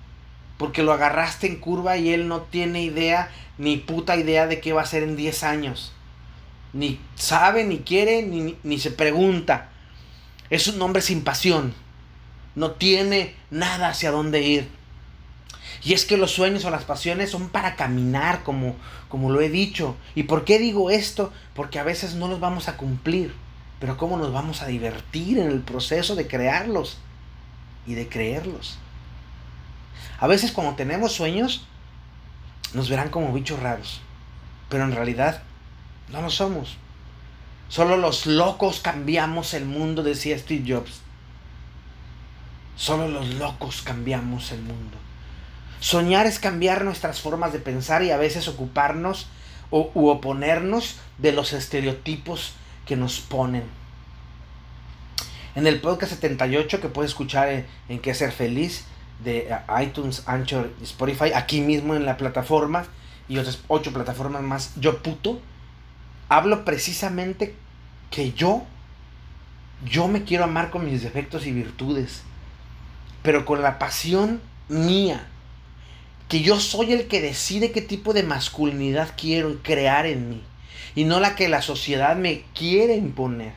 Porque 0.57 0.83
lo 0.83 0.93
agarraste 0.93 1.47
en 1.47 1.57
curva 1.57 1.97
y 1.97 2.13
él 2.13 2.27
no 2.27 2.41
tiene 2.41 2.81
idea, 2.81 3.31
ni 3.57 3.77
puta 3.77 4.15
idea 4.15 4.47
de 4.47 4.59
qué 4.59 4.73
va 4.73 4.81
a 4.81 4.85
hacer 4.85 5.03
en 5.03 5.15
10 5.15 5.43
años. 5.43 5.93
Ni 6.73 6.99
sabe, 7.15 7.63
ni 7.63 7.79
quiere, 7.79 8.23
ni, 8.23 8.57
ni 8.63 8.79
se 8.79 8.91
pregunta. 8.91 9.69
Es 10.49 10.67
un 10.67 10.81
hombre 10.81 11.01
sin 11.01 11.23
pasión. 11.23 11.73
No 12.55 12.71
tiene 12.71 13.35
nada 13.49 13.89
hacia 13.89 14.11
dónde 14.11 14.41
ir. 14.41 14.69
Y 15.83 15.93
es 15.93 16.05
que 16.05 16.17
los 16.17 16.31
sueños 16.31 16.63
o 16.65 16.69
las 16.69 16.85
pasiones 16.85 17.31
son 17.31 17.49
para 17.49 17.75
caminar, 17.75 18.43
como, 18.43 18.75
como 19.09 19.31
lo 19.31 19.41
he 19.41 19.49
dicho. 19.49 19.95
¿Y 20.15 20.23
por 20.23 20.45
qué 20.45 20.59
digo 20.59 20.91
esto? 20.91 21.33
Porque 21.53 21.79
a 21.79 21.83
veces 21.83 22.15
no 22.15 22.27
los 22.27 22.39
vamos 22.39 22.69
a 22.69 22.77
cumplir. 22.77 23.33
Pero 23.79 23.97
¿cómo 23.97 24.17
nos 24.17 24.31
vamos 24.31 24.61
a 24.61 24.67
divertir 24.67 25.39
en 25.39 25.47
el 25.47 25.59
proceso 25.59 26.15
de 26.15 26.27
crearlos 26.27 26.99
y 27.85 27.95
de 27.95 28.07
creerlos? 28.07 28.77
A 30.19 30.27
veces 30.27 30.51
cuando 30.51 30.75
tenemos 30.75 31.13
sueños, 31.13 31.65
nos 32.73 32.89
verán 32.89 33.09
como 33.09 33.33
bichos 33.33 33.59
raros. 33.59 34.01
Pero 34.69 34.83
en 34.83 34.91
realidad 34.91 35.43
no 36.09 36.21
lo 36.21 36.29
somos. 36.29 36.77
Solo 37.69 37.97
los 37.97 38.25
locos 38.25 38.79
cambiamos 38.79 39.53
el 39.53 39.65
mundo, 39.65 40.03
decía 40.03 40.37
Steve 40.37 40.63
Jobs. 40.67 41.01
Solo 42.75 43.07
los 43.07 43.33
locos 43.35 43.81
cambiamos 43.81 44.51
el 44.51 44.61
mundo. 44.61 44.97
Soñar 45.79 46.25
es 46.25 46.39
cambiar 46.39 46.83
nuestras 46.85 47.19
formas 47.19 47.51
de 47.51 47.59
pensar 47.59 48.03
y 48.03 48.11
a 48.11 48.17
veces 48.17 48.47
ocuparnos 48.47 49.27
o, 49.69 49.91
u 49.93 50.07
oponernos 50.07 50.97
de 51.17 51.31
los 51.31 51.53
estereotipos 51.53 52.53
que 52.85 52.95
nos 52.95 53.19
ponen. 53.19 53.63
En 55.55 55.67
el 55.67 55.81
podcast 55.81 56.13
78 56.13 56.81
que 56.81 56.87
puedes 56.87 57.11
escuchar 57.11 57.49
en, 57.49 57.65
en 57.89 57.99
Qué 57.99 58.13
Ser 58.13 58.31
Feliz 58.31 58.85
de 59.23 59.49
eh, 59.49 59.83
iTunes, 59.83 60.23
Anchor 60.25 60.71
Spotify, 60.81 61.31
aquí 61.33 61.61
mismo 61.61 61.95
en 61.95 62.05
la 62.05 62.17
plataforma 62.17 62.85
y 63.27 63.37
otras 63.37 63.59
ocho 63.67 63.93
plataformas 63.93 64.41
más, 64.41 64.73
yo 64.75 65.01
puto, 65.01 65.41
hablo 66.29 66.65
precisamente 66.65 67.55
que 68.11 68.33
yo, 68.33 68.63
yo 69.85 70.07
me 70.07 70.23
quiero 70.23 70.43
amar 70.43 70.69
con 70.69 70.85
mis 70.85 71.03
defectos 71.03 71.45
y 71.45 71.51
virtudes, 71.51 72.23
pero 73.21 73.45
con 73.45 73.61
la 73.61 73.79
pasión 73.79 74.41
mía, 74.67 75.27
que 76.27 76.41
yo 76.41 76.59
soy 76.59 76.93
el 76.93 77.07
que 77.07 77.21
decide 77.21 77.71
qué 77.71 77.81
tipo 77.81 78.13
de 78.13 78.23
masculinidad 78.23 79.13
quiero 79.17 79.61
crear 79.61 80.05
en 80.05 80.29
mí 80.29 80.43
y 80.95 81.05
no 81.05 81.19
la 81.19 81.35
que 81.35 81.49
la 81.49 81.61
sociedad 81.61 82.15
me 82.15 82.43
quiere 82.53 82.95
imponer. 82.95 83.53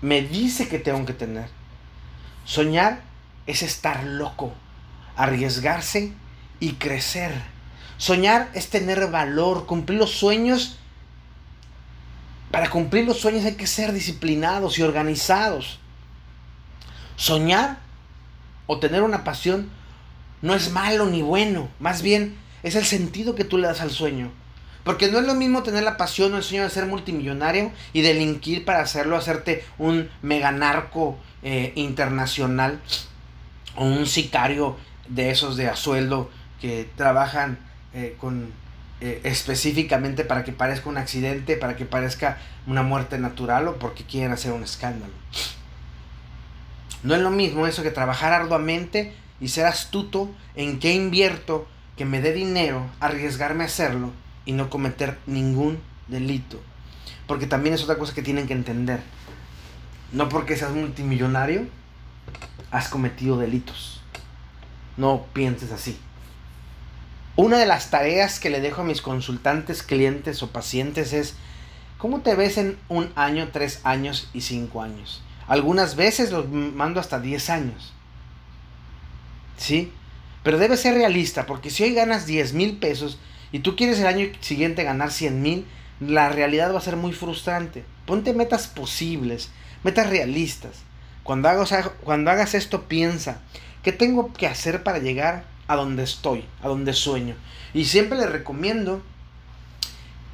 Me 0.00 0.22
dice 0.22 0.68
que 0.68 0.78
tengo 0.78 1.04
que 1.06 1.12
tener. 1.12 1.48
Soñar 2.44 3.02
es 3.46 3.62
estar 3.62 4.04
loco, 4.04 4.52
arriesgarse 5.16 6.12
y 6.60 6.74
crecer. 6.74 7.32
Soñar 7.98 8.50
es 8.54 8.68
tener 8.68 9.08
valor, 9.08 9.66
cumplir 9.66 9.98
los 9.98 10.10
sueños. 10.10 10.78
Para 12.50 12.70
cumplir 12.70 13.04
los 13.04 13.20
sueños 13.20 13.44
hay 13.44 13.54
que 13.54 13.66
ser 13.66 13.92
disciplinados 13.92 14.78
y 14.78 14.82
organizados. 14.82 15.78
Soñar 17.16 17.78
o 18.66 18.78
tener 18.78 19.02
una 19.02 19.24
pasión 19.24 19.70
no 20.40 20.54
es 20.54 20.70
malo 20.70 21.06
ni 21.06 21.22
bueno, 21.22 21.68
más 21.78 22.02
bien 22.02 22.36
es 22.62 22.74
el 22.74 22.84
sentido 22.84 23.34
que 23.34 23.44
tú 23.44 23.58
le 23.58 23.68
das 23.68 23.80
al 23.80 23.90
sueño. 23.90 24.30
Porque 24.84 25.08
no 25.08 25.20
es 25.20 25.26
lo 25.26 25.34
mismo 25.34 25.62
tener 25.62 25.84
la 25.84 25.96
pasión 25.96 26.34
o 26.34 26.38
el 26.38 26.42
sueño 26.42 26.64
de 26.64 26.70
ser 26.70 26.86
multimillonario 26.86 27.70
y 27.92 28.02
delinquir 28.02 28.64
para 28.64 28.80
hacerlo, 28.80 29.16
hacerte 29.16 29.64
un 29.78 30.10
mega 30.22 30.50
narco 30.50 31.16
eh, 31.44 31.72
internacional 31.76 32.80
o 33.76 33.84
un 33.84 34.06
sicario 34.06 34.76
de 35.08 35.30
esos 35.30 35.56
de 35.56 35.68
a 35.68 35.76
sueldo 35.76 36.30
que 36.60 36.88
trabajan 36.96 37.58
eh, 37.94 38.16
con 38.18 38.52
eh, 39.00 39.20
específicamente 39.24 40.24
para 40.24 40.44
que 40.44 40.52
parezca 40.52 40.88
un 40.88 40.96
accidente, 40.96 41.56
para 41.56 41.74
que 41.74 41.84
parezca 41.84 42.38
una 42.68 42.84
muerte 42.84 43.18
natural 43.18 43.66
o 43.66 43.76
porque 43.76 44.04
quieren 44.04 44.30
hacer 44.30 44.52
un 44.52 44.62
escándalo. 44.62 45.12
No 47.02 47.16
es 47.16 47.20
lo 47.20 47.30
mismo 47.30 47.66
eso 47.66 47.82
que 47.82 47.90
trabajar 47.90 48.32
arduamente 48.32 49.12
y 49.40 49.48
ser 49.48 49.66
astuto 49.66 50.30
en 50.54 50.78
qué 50.78 50.94
invierto, 50.94 51.66
que 51.96 52.04
me 52.04 52.20
dé 52.20 52.32
dinero, 52.32 52.86
arriesgarme 53.00 53.64
a 53.64 53.66
hacerlo 53.66 54.12
y 54.44 54.52
no 54.52 54.70
cometer 54.70 55.18
ningún 55.26 55.80
delito. 56.06 56.60
Porque 57.26 57.48
también 57.48 57.74
es 57.74 57.82
otra 57.82 57.98
cosa 57.98 58.14
que 58.14 58.22
tienen 58.22 58.46
que 58.46 58.54
entender. 58.54 59.00
No 60.12 60.28
porque 60.28 60.56
seas 60.56 60.70
multimillonario, 60.70 61.66
has 62.72 62.88
cometido 62.88 63.38
delitos. 63.38 64.00
No 64.96 65.26
pienses 65.32 65.70
así. 65.70 65.96
Una 67.36 67.58
de 67.58 67.66
las 67.66 67.90
tareas 67.90 68.40
que 68.40 68.50
le 68.50 68.60
dejo 68.60 68.80
a 68.82 68.84
mis 68.84 69.00
consultantes, 69.00 69.82
clientes 69.82 70.42
o 70.42 70.50
pacientes 70.50 71.12
es, 71.12 71.34
¿cómo 71.98 72.20
te 72.20 72.34
ves 72.34 72.58
en 72.58 72.78
un 72.88 73.12
año, 73.14 73.50
tres 73.52 73.80
años 73.84 74.28
y 74.34 74.40
cinco 74.40 74.82
años? 74.82 75.22
Algunas 75.46 75.96
veces 75.96 76.32
los 76.32 76.48
mando 76.48 76.98
hasta 76.98 77.20
diez 77.20 77.48
años. 77.50 77.92
¿Sí? 79.56 79.92
Pero 80.42 80.58
debe 80.58 80.76
ser 80.76 80.94
realista, 80.94 81.46
porque 81.46 81.70
si 81.70 81.84
hoy 81.84 81.94
ganas 81.94 82.26
10 82.26 82.54
mil 82.54 82.78
pesos 82.78 83.18
y 83.52 83.60
tú 83.60 83.76
quieres 83.76 84.00
el 84.00 84.06
año 84.06 84.26
siguiente 84.40 84.82
ganar 84.82 85.12
100 85.12 85.40
mil, 85.40 85.66
la 86.00 86.30
realidad 86.30 86.74
va 86.74 86.78
a 86.78 86.82
ser 86.82 86.96
muy 86.96 87.12
frustrante. 87.12 87.84
Ponte 88.06 88.32
metas 88.34 88.66
posibles, 88.66 89.50
metas 89.84 90.10
realistas. 90.10 90.82
Cuando 91.22 91.48
hagas, 91.48 92.54
esto, 92.54 92.82
piensa, 92.88 93.40
¿qué 93.82 93.92
tengo 93.92 94.32
que 94.32 94.46
hacer 94.46 94.82
para 94.82 94.98
llegar 94.98 95.44
a 95.68 95.76
donde 95.76 96.02
estoy, 96.02 96.44
a 96.62 96.68
donde 96.68 96.92
sueño? 96.92 97.36
Y 97.74 97.84
siempre 97.84 98.18
les 98.18 98.30
recomiendo 98.30 99.02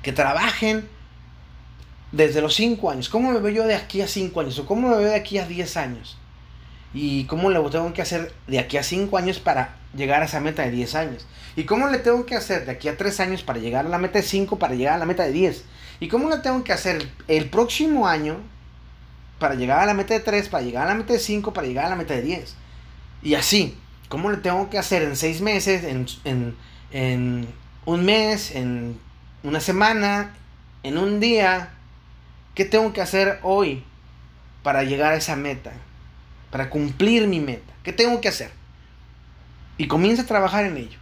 que 0.02 0.12
trabajen 0.12 0.88
desde 2.12 2.40
los 2.40 2.54
5 2.54 2.90
años. 2.90 3.08
¿Cómo 3.08 3.30
me 3.30 3.40
veo 3.40 3.52
yo 3.52 3.66
de 3.66 3.74
aquí 3.74 4.00
a 4.00 4.08
5 4.08 4.40
años? 4.40 4.58
¿O 4.58 4.66
cómo 4.66 4.88
me 4.88 4.96
veo 4.96 5.10
de 5.10 5.16
aquí 5.16 5.38
a 5.38 5.46
10 5.46 5.76
años? 5.76 6.16
¿Y 6.94 7.24
cómo 7.24 7.50
le 7.50 7.60
tengo 7.68 7.92
que 7.92 8.00
hacer 8.00 8.32
de 8.46 8.58
aquí 8.58 8.78
a 8.78 8.82
5 8.82 9.18
años 9.18 9.38
para 9.38 9.76
llegar 9.94 10.22
a 10.22 10.24
esa 10.24 10.40
meta 10.40 10.62
de 10.62 10.70
10 10.70 10.94
años? 10.94 11.26
¿Y 11.54 11.64
cómo 11.64 11.88
le 11.88 11.98
tengo 11.98 12.24
que 12.24 12.34
hacer 12.34 12.64
de 12.64 12.72
aquí 12.72 12.88
a 12.88 12.96
3 12.96 13.20
años 13.20 13.42
para 13.42 13.58
llegar 13.58 13.84
a 13.84 13.90
la 13.90 13.98
meta 13.98 14.18
de 14.18 14.24
5 14.24 14.58
para 14.58 14.74
llegar 14.74 14.94
a 14.94 14.98
la 14.98 15.04
meta 15.04 15.24
de 15.24 15.32
10? 15.32 15.64
¿Y 16.00 16.08
cómo 16.08 16.30
le 16.30 16.38
tengo 16.38 16.64
que 16.64 16.72
hacer 16.72 17.06
el 17.26 17.50
próximo 17.50 18.08
año 18.08 18.38
para 19.38 19.54
llegar 19.54 19.80
a 19.80 19.86
la 19.86 19.94
meta 19.94 20.14
de 20.14 20.20
3, 20.20 20.48
para 20.48 20.64
llegar 20.64 20.86
a 20.86 20.90
la 20.90 20.94
meta 20.94 21.12
de 21.12 21.18
5, 21.18 21.52
para 21.52 21.66
llegar 21.66 21.86
a 21.86 21.90
la 21.90 21.96
meta 21.96 22.14
de 22.14 22.22
10? 22.22 22.56
Y 23.22 23.34
así, 23.34 23.76
¿cómo 24.08 24.30
le 24.30 24.38
tengo 24.38 24.70
que 24.70 24.78
hacer 24.78 25.02
en 25.02 25.16
6 25.16 25.40
meses, 25.40 25.84
en, 25.84 26.06
en, 26.24 26.56
en 26.92 27.48
un 27.84 28.04
mes, 28.04 28.54
en 28.54 28.98
una 29.42 29.60
semana, 29.60 30.34
en 30.82 30.98
un 30.98 31.20
día? 31.20 31.70
¿Qué 32.54 32.64
tengo 32.64 32.92
que 32.92 33.00
hacer 33.00 33.38
hoy 33.42 33.84
para 34.62 34.82
llegar 34.82 35.12
a 35.12 35.16
esa 35.16 35.36
meta? 35.36 35.72
para 36.50 36.70
cumplir 36.70 37.26
mi 37.26 37.40
meta? 37.40 37.72
¿Qué 37.82 37.92
tengo 37.92 38.20
que 38.20 38.28
hacer? 38.28 38.50
Y 39.76 39.86
comienza 39.86 40.22
a 40.22 40.26
trabajar 40.26 40.64
en 40.64 40.76
ello. 40.76 40.98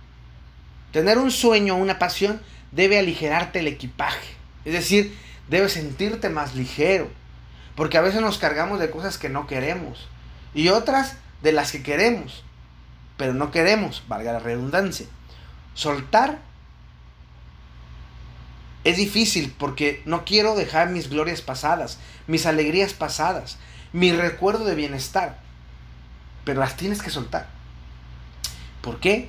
Tener 0.92 1.18
un 1.18 1.30
sueño, 1.30 1.76
una 1.76 1.98
pasión, 1.98 2.40
debe 2.72 2.98
aligerarte 2.98 3.60
el 3.60 3.68
equipaje. 3.68 4.34
Es 4.64 4.72
decir, 4.72 5.16
debes 5.48 5.72
sentirte 5.72 6.28
más 6.28 6.54
ligero. 6.54 7.08
Porque 7.76 7.98
a 7.98 8.00
veces 8.00 8.20
nos 8.20 8.38
cargamos 8.38 8.80
de 8.80 8.90
cosas 8.90 9.18
que 9.18 9.28
no 9.28 9.46
queremos. 9.46 10.08
Y 10.54 10.70
otras 10.70 11.16
de 11.42 11.52
las 11.52 11.70
que 11.70 11.82
queremos. 11.82 12.42
Pero 13.16 13.34
no 13.34 13.50
queremos, 13.50 14.02
valga 14.08 14.32
la 14.32 14.38
redundancia. 14.40 15.06
Soltar 15.74 16.38
es 18.84 18.96
difícil 18.96 19.54
porque 19.58 20.02
no 20.06 20.24
quiero 20.24 20.54
dejar 20.54 20.90
mis 20.90 21.10
glorias 21.10 21.42
pasadas, 21.42 21.98
mis 22.26 22.46
alegrías 22.46 22.94
pasadas, 22.94 23.58
mi 23.92 24.12
recuerdo 24.12 24.64
de 24.64 24.74
bienestar. 24.74 25.38
Pero 26.44 26.60
las 26.60 26.76
tienes 26.76 27.02
que 27.02 27.10
soltar. 27.10 27.48
¿Por 28.80 29.00
qué? 29.00 29.28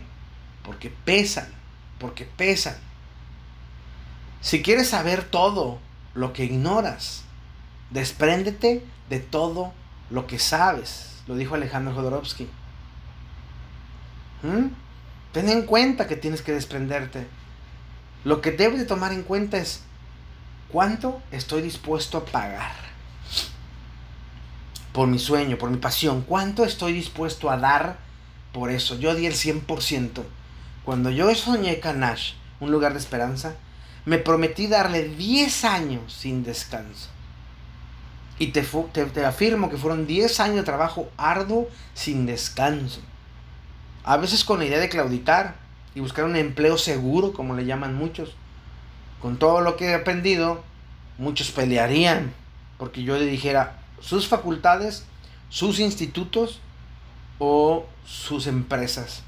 Porque 0.63 0.89
pesan, 0.89 1.47
porque 1.97 2.25
pesan. 2.25 2.77
Si 4.41 4.61
quieres 4.61 4.89
saber 4.89 5.23
todo 5.23 5.79
lo 6.13 6.33
que 6.33 6.45
ignoras, 6.45 7.23
despréndete 7.89 8.83
de 9.09 9.19
todo 9.19 9.73
lo 10.09 10.27
que 10.27 10.39
sabes, 10.39 11.21
lo 11.27 11.35
dijo 11.35 11.55
Alejandro 11.55 11.93
Jodorowsky. 11.93 12.47
¿Mm? 14.43 14.67
Ten 15.33 15.49
en 15.49 15.63
cuenta 15.65 16.07
que 16.07 16.15
tienes 16.15 16.41
que 16.41 16.53
desprenderte. 16.53 17.27
Lo 18.23 18.41
que 18.41 18.51
debes 18.51 18.79
de 18.79 18.85
tomar 18.85 19.13
en 19.13 19.23
cuenta 19.23 19.57
es 19.57 19.81
cuánto 20.71 21.21
estoy 21.31 21.61
dispuesto 21.61 22.17
a 22.17 22.25
pagar 22.25 22.71
por 24.91 25.07
mi 25.07 25.19
sueño, 25.19 25.57
por 25.57 25.69
mi 25.69 25.77
pasión. 25.77 26.23
¿Cuánto 26.23 26.65
estoy 26.65 26.93
dispuesto 26.93 27.51
a 27.51 27.57
dar 27.57 27.99
por 28.51 28.71
eso? 28.71 28.97
Yo 28.97 29.13
di 29.13 29.27
el 29.27 29.33
100%. 29.33 30.23
Cuando 30.83 31.09
yo 31.09 31.33
soñé 31.35 31.79
Canash, 31.79 32.33
un 32.59 32.71
lugar 32.71 32.93
de 32.93 32.99
esperanza, 32.99 33.55
me 34.05 34.17
prometí 34.17 34.67
darle 34.67 35.09
10 35.09 35.65
años 35.65 36.13
sin 36.13 36.43
descanso. 36.43 37.09
Y 38.39 38.47
te, 38.47 38.61
te, 38.61 39.25
afirmo 39.25 39.69
que 39.69 39.77
fueron 39.77 40.05
10 40.05 40.39
años 40.39 40.57
de 40.57 40.63
trabajo 40.63 41.09
arduo 41.17 41.67
sin 41.93 42.25
descanso. 42.25 43.01
A 44.03 44.17
veces 44.17 44.43
con 44.43 44.59
la 44.59 44.65
idea 44.65 44.79
de 44.79 44.89
claudicar 44.89 45.55
y 45.95 45.99
buscar 45.99 46.25
un 46.25 46.35
empleo 46.35 46.77
seguro, 46.77 47.33
como 47.33 47.55
le 47.55 47.65
llaman 47.65 47.95
muchos. 47.95 48.35
Con 49.21 49.37
todo 49.37 49.61
lo 49.61 49.75
que 49.75 49.85
he 49.85 49.93
aprendido, 49.95 50.63
muchos 51.17 51.51
pelearían 51.51 52.31
porque 52.77 53.03
yo 53.03 53.17
le 53.17 53.25
dijera, 53.25 53.79
sus 53.99 54.27
facultades, 54.27 55.03
sus 55.49 55.79
institutos 55.79 56.59
o 57.39 57.85
sus 58.05 58.47
empresas. 58.47 59.23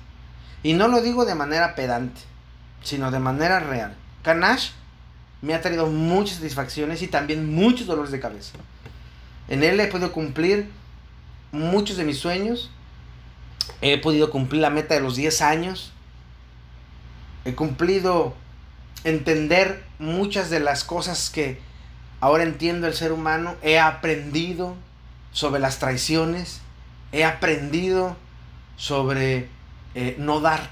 Y 0.62 0.74
no 0.74 0.88
lo 0.88 1.02
digo 1.02 1.26
de 1.26 1.36
manera 1.36 1.76
pedante, 1.76 2.22
sino 2.84 3.12
de 3.12 3.20
manera 3.20 3.60
real. 3.60 3.96
Canash 4.24 4.72
me 5.42 5.54
ha 5.54 5.62
traído 5.62 5.88
muchas 5.88 6.38
satisfacciones 6.38 7.02
y 7.02 7.08
también 7.08 7.54
muchos 7.54 7.88
dolores 7.88 8.12
de 8.12 8.20
cabeza. 8.20 8.54
En 9.50 9.64
él 9.64 9.80
he 9.80 9.88
podido 9.88 10.14
cumplir 10.14 10.70
muchos 11.52 11.98
de 11.98 12.06
mis 12.06 12.20
sueños. 12.20 12.72
He 13.82 13.98
podido 13.98 14.30
cumplir 14.32 14.62
la 14.62 14.70
meta 14.70 14.94
de 14.94 15.02
los 15.02 15.18
10 15.18 15.42
años. 15.42 15.92
He 17.44 17.54
cumplido 17.56 18.36
entender 19.04 19.84
muchas 20.00 20.50
de 20.50 20.62
las 20.62 20.84
cosas 20.84 21.30
que 21.30 21.60
Ahora 22.22 22.44
entiendo 22.44 22.88
el 22.88 22.94
ser 22.94 23.14
humano, 23.14 23.56
he 23.62 23.80
aprendido 23.80 24.76
sobre 25.32 25.62
las 25.62 25.80
traiciones, 25.80 26.60
he 27.14 27.24
aprendido 27.24 28.18
sobre 28.76 29.48
eh, 29.96 30.16
no 30.20 30.42
dar 30.42 30.70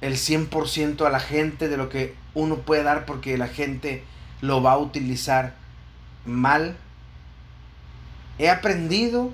el 0.00 0.14
100% 0.14 1.06
a 1.06 1.10
la 1.10 1.20
gente 1.20 1.68
de 1.68 1.76
lo 1.76 1.90
que 1.90 2.14
uno 2.32 2.56
puede 2.56 2.84
dar 2.84 3.04
porque 3.04 3.36
la 3.36 3.48
gente 3.48 4.02
lo 4.40 4.62
va 4.62 4.72
a 4.72 4.78
utilizar 4.78 5.56
mal. 6.24 6.76
He 8.38 8.48
aprendido 8.50 9.32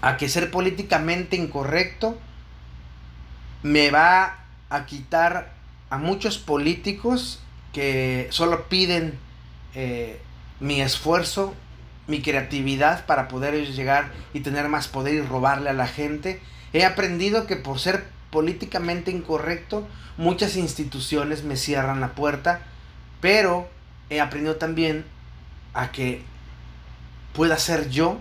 a 0.00 0.16
que 0.16 0.28
ser 0.28 0.50
políticamente 0.50 1.36
incorrecto 1.36 2.18
me 3.62 3.90
va 3.90 4.38
a 4.70 4.86
quitar 4.86 5.52
a 5.90 5.98
muchos 5.98 6.38
políticos 6.38 7.40
que 7.72 8.28
solo 8.30 8.68
piden 8.68 9.18
eh, 9.74 10.20
mi 10.60 10.80
esfuerzo, 10.80 11.54
mi 12.06 12.22
creatividad 12.22 13.06
para 13.06 13.28
poder 13.28 13.54
llegar 13.66 14.12
y 14.32 14.40
tener 14.40 14.68
más 14.68 14.88
poder 14.88 15.14
y 15.14 15.20
robarle 15.22 15.70
a 15.70 15.74
la 15.74 15.86
gente. 15.86 16.40
He 16.72 16.84
aprendido 16.84 17.46
que 17.46 17.56
por 17.56 17.78
ser 17.78 18.04
políticamente 18.30 19.10
incorrecto, 19.10 19.86
muchas 20.16 20.56
instituciones 20.56 21.44
me 21.44 21.56
cierran 21.56 22.00
la 22.00 22.14
puerta, 22.14 22.60
pero 23.20 23.68
he 24.10 24.20
aprendido 24.20 24.56
también 24.56 25.04
a 25.74 25.92
que 25.92 26.22
pueda 27.32 27.58
ser 27.58 27.90
yo 27.90 28.20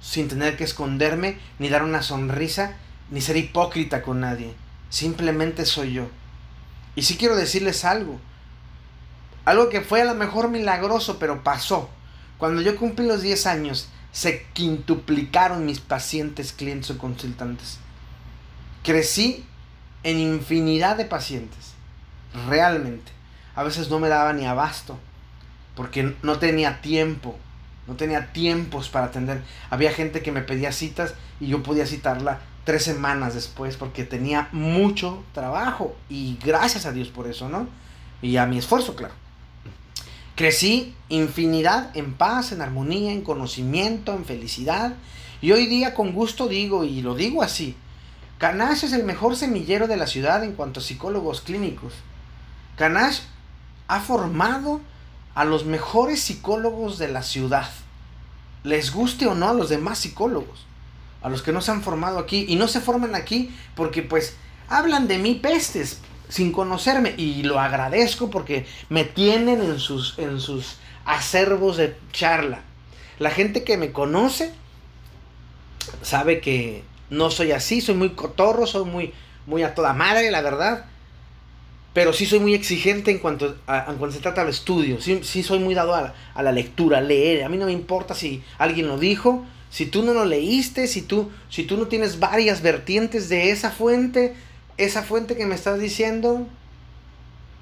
sin 0.00 0.28
tener 0.28 0.56
que 0.56 0.64
esconderme, 0.64 1.38
ni 1.58 1.68
dar 1.68 1.82
una 1.82 2.02
sonrisa, 2.02 2.76
ni 3.10 3.20
ser 3.20 3.36
hipócrita 3.36 4.02
con 4.02 4.20
nadie. 4.20 4.54
Simplemente 4.90 5.64
soy 5.64 5.94
yo. 5.94 6.08
Y 6.94 7.02
si 7.02 7.16
quiero 7.16 7.36
decirles 7.36 7.84
algo, 7.84 8.20
algo 9.44 9.68
que 9.68 9.80
fue 9.80 10.02
a 10.02 10.04
lo 10.04 10.14
mejor 10.14 10.48
milagroso, 10.48 11.18
pero 11.18 11.42
pasó. 11.42 11.90
Cuando 12.38 12.62
yo 12.62 12.76
cumplí 12.76 13.06
los 13.06 13.22
10 13.22 13.46
años, 13.46 13.88
se 14.12 14.46
quintuplicaron 14.52 15.66
mis 15.66 15.80
pacientes, 15.80 16.52
clientes 16.52 16.90
o 16.90 16.98
consultantes. 16.98 17.78
Crecí 18.82 19.44
en 20.02 20.18
infinidad 20.18 20.96
de 20.96 21.04
pacientes. 21.04 21.72
Realmente. 22.48 23.12
A 23.54 23.62
veces 23.62 23.88
no 23.90 23.98
me 23.98 24.08
daba 24.08 24.32
ni 24.32 24.46
abasto. 24.46 24.98
Porque 25.74 26.14
no 26.22 26.38
tenía 26.38 26.80
tiempo. 26.80 27.38
No 27.86 27.94
tenía 27.94 28.32
tiempos 28.32 28.88
para 28.88 29.06
atender. 29.06 29.42
Había 29.70 29.92
gente 29.92 30.22
que 30.22 30.32
me 30.32 30.40
pedía 30.40 30.72
citas 30.72 31.14
y 31.40 31.48
yo 31.48 31.62
podía 31.62 31.86
citarla 31.86 32.40
tres 32.64 32.82
semanas 32.82 33.34
después 33.34 33.76
porque 33.76 34.04
tenía 34.04 34.48
mucho 34.52 35.22
trabajo. 35.32 35.94
Y 36.08 36.38
gracias 36.44 36.86
a 36.86 36.92
Dios 36.92 37.08
por 37.08 37.26
eso, 37.26 37.48
¿no? 37.48 37.68
Y 38.22 38.36
a 38.38 38.46
mi 38.46 38.58
esfuerzo, 38.58 38.96
claro. 38.96 39.14
Crecí 40.34 40.94
infinidad 41.10 41.96
en 41.96 42.14
paz, 42.14 42.52
en 42.52 42.62
armonía, 42.62 43.12
en 43.12 43.22
conocimiento, 43.22 44.14
en 44.14 44.24
felicidad. 44.24 44.94
Y 45.40 45.52
hoy 45.52 45.66
día 45.66 45.94
con 45.94 46.12
gusto 46.12 46.48
digo, 46.48 46.84
y 46.84 47.02
lo 47.02 47.14
digo 47.14 47.42
así, 47.42 47.76
Canash 48.38 48.84
es 48.84 48.92
el 48.92 49.04
mejor 49.04 49.36
semillero 49.36 49.86
de 49.86 49.96
la 49.96 50.06
ciudad 50.06 50.42
en 50.42 50.54
cuanto 50.54 50.80
a 50.80 50.82
psicólogos 50.82 51.42
clínicos. 51.42 51.92
Canash 52.76 53.20
ha 53.86 54.00
formado 54.00 54.80
a 55.34 55.44
los 55.44 55.64
mejores 55.64 56.20
psicólogos 56.20 56.98
de 56.98 57.08
la 57.08 57.22
ciudad. 57.22 57.68
Les 58.62 58.92
guste 58.92 59.26
o 59.26 59.34
no 59.34 59.48
a 59.48 59.54
los 59.54 59.68
demás 59.68 59.98
psicólogos, 59.98 60.66
a 61.22 61.28
los 61.28 61.42
que 61.42 61.52
no 61.52 61.60
se 61.60 61.70
han 61.70 61.82
formado 61.82 62.18
aquí 62.18 62.46
y 62.48 62.56
no 62.56 62.68
se 62.68 62.80
forman 62.80 63.14
aquí 63.14 63.54
porque 63.74 64.02
pues 64.02 64.36
hablan 64.68 65.08
de 65.08 65.18
mí 65.18 65.34
pestes 65.34 66.00
sin 66.28 66.52
conocerme 66.52 67.14
y 67.16 67.42
lo 67.42 67.60
agradezco 67.60 68.30
porque 68.30 68.66
me 68.88 69.04
tienen 69.04 69.60
en 69.60 69.78
sus 69.78 70.18
en 70.18 70.40
sus 70.40 70.76
acervos 71.04 71.76
de 71.76 71.96
charla. 72.12 72.62
La 73.18 73.30
gente 73.30 73.64
que 73.64 73.76
me 73.76 73.92
conoce 73.92 74.52
sabe 76.02 76.40
que 76.40 76.84
no 77.10 77.30
soy 77.30 77.52
así, 77.52 77.80
soy 77.80 77.94
muy 77.94 78.10
cotorro, 78.10 78.66
soy 78.66 78.84
muy, 78.84 79.12
muy 79.46 79.62
a 79.62 79.74
toda 79.74 79.92
madre, 79.92 80.30
la 80.30 80.42
verdad. 80.42 80.86
Pero 81.94 82.12
sí 82.12 82.26
soy 82.26 82.40
muy 82.40 82.54
exigente 82.54 83.10
en 83.10 83.18
cuanto, 83.20 83.56
a, 83.66 83.86
en 83.88 83.96
cuanto 83.96 84.16
se 84.16 84.20
trata 84.20 84.42
del 84.42 84.50
estudio. 84.50 85.00
Sí, 85.00 85.20
sí 85.22 85.42
soy 85.42 85.60
muy 85.60 85.74
dado 85.74 85.94
a 85.94 86.12
a 86.34 86.42
la, 86.42 86.52
lectura, 86.52 86.98
a 86.98 87.00
leer. 87.00 87.44
A 87.44 87.48
mí 87.48 87.56
no 87.56 87.66
me 87.66 87.72
importa 87.72 88.14
si 88.14 88.42
alguien 88.58 88.88
lo 88.88 88.98
dijo, 88.98 89.46
si 89.70 89.86
tú 89.86 90.02
no 90.02 90.12
lo 90.12 90.24
leíste, 90.24 90.86
si 90.86 91.02
tú, 91.02 91.30
si 91.48 91.62
tú 91.62 91.76
no 91.76 91.86
tienes 91.86 92.18
varias 92.18 92.60
vertientes 92.60 93.28
de 93.28 93.50
esa 93.50 93.70
fuente, 93.70 94.34
esa 94.76 95.02
fuente 95.02 95.36
que 95.36 95.46
me 95.46 95.54
estás 95.54 95.80
diciendo, 95.80 96.46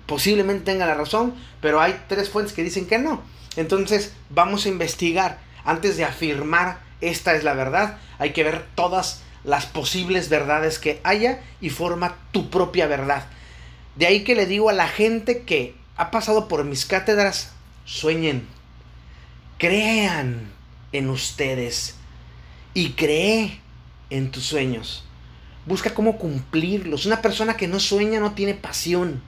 posiblemente 0.06 0.64
tenga 0.64 0.86
la 0.86 0.94
razón, 0.94 1.34
pero 1.60 1.80
hay 1.80 2.00
tres 2.08 2.30
fuentes 2.30 2.54
que 2.54 2.64
dicen 2.64 2.86
que 2.86 2.98
no. 2.98 3.22
Entonces 3.56 4.12
vamos 4.30 4.64
a 4.64 4.70
investigar 4.70 5.38
antes 5.64 5.96
de 5.96 6.04
afirmar 6.04 6.80
esta 7.00 7.34
es 7.34 7.44
la 7.44 7.52
verdad. 7.52 7.98
Hay 8.18 8.32
que 8.32 8.44
ver 8.44 8.64
todas 8.74 9.22
las 9.44 9.66
posibles 9.66 10.28
verdades 10.28 10.78
que 10.78 11.00
haya 11.04 11.40
y 11.60 11.70
forma 11.70 12.16
tu 12.30 12.48
propia 12.48 12.86
verdad. 12.86 13.26
De 13.96 14.06
ahí 14.06 14.24
que 14.24 14.34
le 14.34 14.46
digo 14.46 14.70
a 14.70 14.74
la 14.74 14.88
gente 14.88 15.42
que 15.42 15.74
ha 15.96 16.10
pasado 16.10 16.48
por 16.48 16.64
mis 16.64 16.86
cátedras, 16.86 17.52
sueñen, 17.84 18.46
crean 19.58 20.50
en 20.92 21.10
ustedes 21.10 21.96
y 22.74 22.90
cree 22.92 23.60
en 24.10 24.30
tus 24.30 24.44
sueños. 24.44 25.04
Busca 25.66 25.94
cómo 25.94 26.18
cumplirlos. 26.18 27.06
Una 27.06 27.22
persona 27.22 27.56
que 27.56 27.68
no 27.68 27.78
sueña 27.78 28.18
no 28.18 28.32
tiene 28.32 28.54
pasión. 28.54 29.22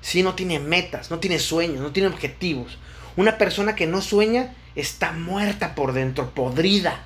Si 0.00 0.22
no 0.22 0.34
tiene 0.34 0.58
metas, 0.58 1.10
no 1.10 1.20
tiene 1.20 1.38
sueños, 1.38 1.80
no 1.80 1.92
tiene 1.92 2.08
objetivos. 2.08 2.78
Una 3.16 3.38
persona 3.38 3.76
que 3.76 3.86
no 3.86 4.00
sueña 4.00 4.54
está 4.74 5.12
muerta 5.12 5.74
por 5.74 5.92
dentro, 5.92 6.30
podrida. 6.34 7.04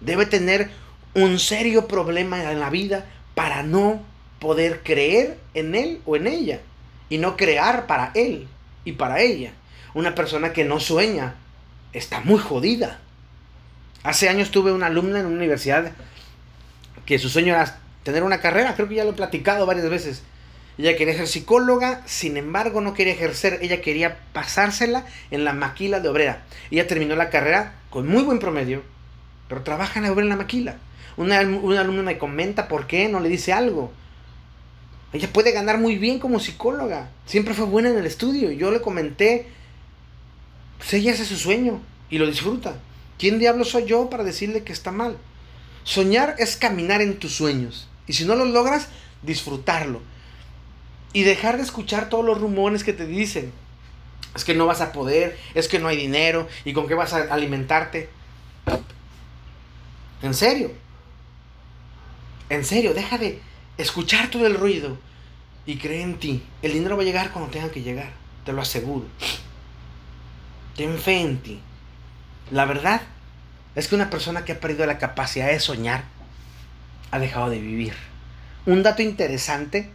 Debe 0.00 0.26
tener 0.26 0.70
un 1.14 1.38
serio 1.38 1.88
problema 1.88 2.52
en 2.52 2.60
la 2.60 2.68
vida 2.68 3.06
para 3.34 3.62
no 3.62 4.02
poder 4.40 4.82
creer 4.82 5.38
en 5.54 5.74
él 5.74 6.00
o 6.04 6.16
en 6.16 6.26
ella 6.26 6.60
y 7.08 7.18
no 7.18 7.36
crear 7.36 7.86
para 7.86 8.12
él 8.14 8.48
y 8.84 8.92
para 8.92 9.20
ella. 9.20 9.52
Una 9.94 10.14
persona 10.14 10.52
que 10.52 10.64
no 10.64 10.80
sueña 10.80 11.34
está 11.92 12.20
muy 12.20 12.38
jodida. 12.38 13.00
Hace 14.02 14.28
años 14.28 14.50
tuve 14.50 14.72
una 14.72 14.86
alumna 14.86 15.20
en 15.20 15.26
una 15.26 15.36
universidad 15.36 15.92
que 17.06 17.18
su 17.18 17.28
sueño 17.28 17.54
era 17.54 17.78
tener 18.02 18.22
una 18.22 18.40
carrera, 18.40 18.74
creo 18.74 18.88
que 18.88 18.96
ya 18.96 19.04
lo 19.04 19.10
he 19.10 19.14
platicado 19.14 19.66
varias 19.66 19.88
veces. 19.88 20.22
Ella 20.78 20.96
quería 20.96 21.14
ser 21.14 21.26
psicóloga, 21.26 22.02
sin 22.04 22.36
embargo 22.36 22.80
no 22.80 22.92
quería 22.92 23.14
ejercer, 23.14 23.58
ella 23.62 23.80
quería 23.80 24.18
pasársela 24.32 25.06
en 25.30 25.44
la 25.44 25.54
maquila 25.54 26.00
de 26.00 26.08
obrera. 26.08 26.42
Ella 26.70 26.86
terminó 26.86 27.16
la 27.16 27.30
carrera 27.30 27.72
con 27.88 28.06
muy 28.06 28.22
buen 28.22 28.38
promedio, 28.38 28.82
pero 29.48 29.62
trabaja 29.62 29.98
en 29.98 30.04
la 30.04 30.12
obrera 30.12 30.26
en 30.26 30.30
la 30.30 30.36
maquila. 30.36 30.76
Una, 31.16 31.40
una 31.40 31.80
alumna 31.80 32.02
me 32.02 32.18
comenta 32.18 32.68
por 32.68 32.86
qué, 32.86 33.08
no 33.08 33.20
le 33.20 33.30
dice 33.30 33.54
algo. 33.54 33.90
Ella 35.12 35.32
puede 35.32 35.52
ganar 35.52 35.78
muy 35.78 35.96
bien 35.96 36.18
como 36.18 36.40
psicóloga. 36.40 37.10
Siempre 37.26 37.54
fue 37.54 37.66
buena 37.66 37.90
en 37.90 37.98
el 37.98 38.06
estudio. 38.06 38.50
Yo 38.50 38.70
le 38.70 38.80
comenté, 38.80 39.46
pues 40.78 40.94
ella 40.94 41.12
hace 41.12 41.24
su 41.24 41.36
sueño 41.36 41.80
y 42.10 42.18
lo 42.18 42.26
disfruta. 42.26 42.76
¿Quién 43.18 43.38
diablo 43.38 43.64
soy 43.64 43.84
yo 43.84 44.10
para 44.10 44.24
decirle 44.24 44.62
que 44.62 44.72
está 44.72 44.92
mal? 44.92 45.16
Soñar 45.84 46.34
es 46.38 46.56
caminar 46.56 47.00
en 47.00 47.18
tus 47.18 47.34
sueños. 47.34 47.88
Y 48.06 48.12
si 48.12 48.24
no 48.24 48.34
lo 48.34 48.44
logras, 48.44 48.88
disfrutarlo. 49.22 50.02
Y 51.12 51.22
dejar 51.22 51.56
de 51.56 51.62
escuchar 51.62 52.08
todos 52.08 52.24
los 52.24 52.40
rumores 52.40 52.84
que 52.84 52.92
te 52.92 53.06
dicen. 53.06 53.52
Es 54.34 54.44
que 54.44 54.54
no 54.54 54.66
vas 54.66 54.82
a 54.82 54.92
poder, 54.92 55.38
es 55.54 55.68
que 55.68 55.78
no 55.78 55.88
hay 55.88 55.96
dinero, 55.96 56.46
y 56.64 56.74
con 56.74 56.88
qué 56.88 56.94
vas 56.94 57.14
a 57.14 57.32
alimentarte. 57.32 58.10
En 60.22 60.34
serio. 60.34 60.72
En 62.50 62.64
serio, 62.64 62.92
deja 62.92 63.16
de 63.16 63.40
escuchar 63.78 64.30
todo 64.30 64.46
el 64.46 64.54
ruido 64.54 64.98
y 65.66 65.78
cree 65.78 66.02
en 66.02 66.18
ti. 66.18 66.42
El 66.62 66.72
dinero 66.72 66.96
va 66.96 67.02
a 67.02 67.06
llegar 67.06 67.32
cuando 67.32 67.50
tenga 67.50 67.70
que 67.70 67.82
llegar, 67.82 68.10
te 68.44 68.52
lo 68.52 68.62
aseguro. 68.62 69.06
Ten 70.76 70.98
fe 70.98 71.20
en 71.20 71.38
ti. 71.38 71.60
La 72.50 72.64
verdad 72.64 73.02
es 73.74 73.88
que 73.88 73.94
una 73.94 74.10
persona 74.10 74.44
que 74.44 74.52
ha 74.52 74.60
perdido 74.60 74.86
la 74.86 74.98
capacidad 74.98 75.48
de 75.48 75.60
soñar 75.60 76.04
ha 77.10 77.18
dejado 77.18 77.50
de 77.50 77.60
vivir. 77.60 77.94
Un 78.64 78.82
dato 78.82 79.02
interesante 79.02 79.90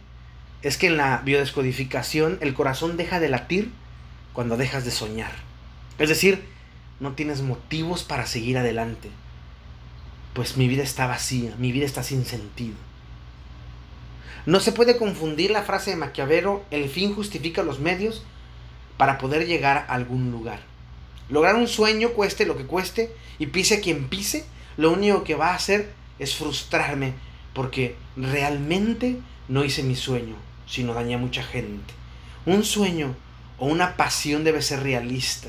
es 0.62 0.76
que 0.76 0.86
en 0.86 0.96
la 0.96 1.18
biodescodificación 1.18 2.38
el 2.40 2.54
corazón 2.54 2.96
deja 2.96 3.20
de 3.20 3.28
latir 3.28 3.72
cuando 4.32 4.56
dejas 4.56 4.84
de 4.84 4.90
soñar. 4.90 5.32
Es 5.98 6.08
decir, 6.08 6.44
no 7.00 7.12
tienes 7.12 7.42
motivos 7.42 8.04
para 8.04 8.26
seguir 8.26 8.58
adelante. 8.58 9.10
Pues 10.34 10.56
mi 10.56 10.68
vida 10.68 10.82
está 10.82 11.06
vacía, 11.06 11.54
mi 11.58 11.72
vida 11.72 11.84
está 11.84 12.02
sin 12.02 12.24
sentido. 12.24 12.76
No 14.46 14.60
se 14.60 14.72
puede 14.72 14.96
confundir 14.96 15.50
la 15.50 15.62
frase 15.62 15.90
de 15.90 15.96
Maquiavelo, 15.96 16.64
el 16.70 16.88
fin 16.88 17.14
justifica 17.14 17.62
los 17.62 17.78
medios 17.78 18.22
para 18.96 19.18
poder 19.18 19.46
llegar 19.46 19.86
a 19.88 19.94
algún 19.94 20.30
lugar. 20.30 20.60
Lograr 21.28 21.54
un 21.54 21.68
sueño, 21.68 22.10
cueste 22.10 22.46
lo 22.46 22.56
que 22.56 22.66
cueste, 22.66 23.14
y 23.38 23.46
pise 23.46 23.80
quien 23.80 24.08
pise, 24.08 24.44
lo 24.76 24.92
único 24.92 25.24
que 25.24 25.34
va 25.34 25.50
a 25.50 25.54
hacer 25.54 25.92
es 26.18 26.34
frustrarme, 26.34 27.14
porque 27.54 27.96
realmente 28.16 29.18
no 29.48 29.64
hice 29.64 29.82
mi 29.82 29.96
sueño, 29.96 30.34
sino 30.66 30.94
dañé 30.94 31.14
a 31.14 31.18
mucha 31.18 31.42
gente. 31.42 31.94
Un 32.46 32.64
sueño 32.64 33.14
o 33.58 33.66
una 33.66 33.96
pasión 33.96 34.44
debe 34.44 34.62
ser 34.62 34.82
realista 34.82 35.48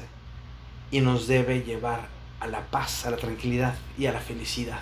y 0.91 1.01
nos 1.01 1.27
debe 1.27 1.63
llevar 1.63 2.07
a 2.39 2.47
la 2.47 2.61
paz, 2.67 3.05
a 3.05 3.11
la 3.11 3.17
tranquilidad 3.17 3.75
y 3.97 4.05
a 4.05 4.11
la 4.11 4.19
felicidad. 4.19 4.79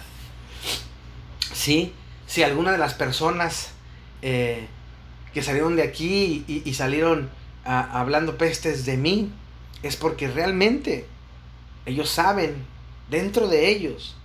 ¿Sí? 1.53 1.93
Si 2.27 2.43
alguna 2.43 2.71
de 2.71 2.77
las 2.77 2.93
personas 2.93 3.71
eh, 4.21 4.67
que 5.33 5.41
salieron 5.41 5.75
de 5.75 5.83
aquí 5.83 6.43
y, 6.47 6.73
salieron 6.73 7.29
hablando 7.63 8.37
pestes 8.37 8.85
de 8.85 8.97
mí, 8.97 9.31
es 9.83 9.95
porque 9.95 10.27
realmente 10.27 11.05
ellos 11.85 12.09
saben 12.09 12.65
dentro 13.09 13.47
de 13.47 13.69
ellos 13.69 14.15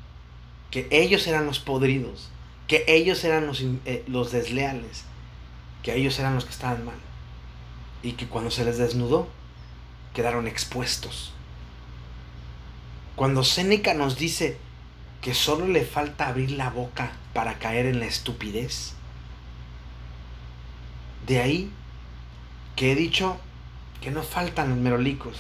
que 0.70 0.88
ellos 0.90 1.26
eran 1.26 1.46
los 1.46 1.60
podridos, 1.60 2.28
que 2.66 2.84
ellos 2.88 3.22
eran 3.24 3.46
los, 3.46 3.62
eh, 3.84 4.04
los 4.08 4.32
desleales, 4.32 5.04
que 5.82 5.94
ellos 5.94 6.18
eran 6.18 6.34
los 6.34 6.44
que 6.44 6.50
estaban 6.50 6.84
mal. 6.84 6.96
Y 8.02 8.12
que 8.12 8.26
cuando 8.26 8.50
se 8.50 8.64
les 8.64 8.78
desnudó, 8.78 9.28
quedaron 10.12 10.46
expuestos. 10.48 11.32
Cuando 13.14 13.44
Séneca 13.44 13.94
nos 13.94 14.18
dice 14.18 14.58
que 15.22 15.34
solo 15.34 15.66
le 15.66 15.84
falta 15.84 16.28
abrir 16.28 16.50
la 16.50 16.70
boca 16.70 17.12
para 17.32 17.58
caer 17.58 17.86
en 17.86 18.00
la 18.00 18.06
estupidez, 18.06 18.95
de 21.26 21.40
ahí 21.40 21.70
que 22.76 22.92
he 22.92 22.94
dicho 22.94 23.38
que 24.00 24.10
no 24.10 24.22
faltan 24.22 24.70
los 24.70 24.78
merolicos. 24.78 25.36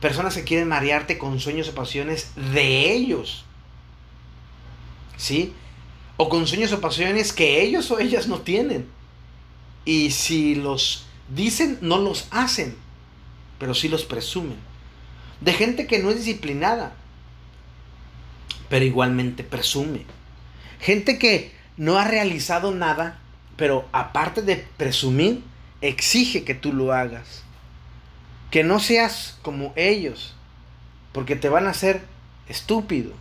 Personas 0.00 0.34
que 0.34 0.44
quieren 0.44 0.68
marearte 0.68 1.18
con 1.18 1.40
sueños 1.40 1.68
o 1.68 1.74
pasiones 1.74 2.32
de 2.36 2.92
ellos. 2.92 3.44
¿Sí? 5.16 5.52
O 6.18 6.28
con 6.28 6.46
sueños 6.46 6.72
o 6.72 6.80
pasiones 6.80 7.32
que 7.32 7.62
ellos 7.62 7.90
o 7.90 7.98
ellas 7.98 8.28
no 8.28 8.40
tienen. 8.40 8.86
Y 9.84 10.10
si 10.10 10.54
los 10.54 11.06
dicen, 11.34 11.78
no 11.80 11.98
los 11.98 12.28
hacen. 12.30 12.76
Pero 13.58 13.74
sí 13.74 13.88
los 13.88 14.04
presumen. 14.04 14.58
De 15.40 15.52
gente 15.52 15.86
que 15.86 15.98
no 15.98 16.10
es 16.10 16.18
disciplinada. 16.18 16.94
Pero 18.68 18.84
igualmente 18.84 19.44
presume. 19.44 20.04
Gente 20.80 21.18
que 21.18 21.52
no 21.76 21.98
ha 21.98 22.04
realizado 22.04 22.74
nada 22.74 23.20
pero 23.56 23.88
aparte 23.92 24.42
de 24.42 24.56
presumir, 24.76 25.42
exige 25.80 26.44
que 26.44 26.54
tú 26.54 26.72
lo 26.72 26.92
hagas. 26.92 27.42
Que 28.50 28.64
no 28.64 28.80
seas 28.80 29.38
como 29.42 29.72
ellos, 29.76 30.34
porque 31.12 31.36
te 31.36 31.48
van 31.48 31.66
a 31.66 31.70
hacer 31.70 32.02
estúpido. 32.48 33.12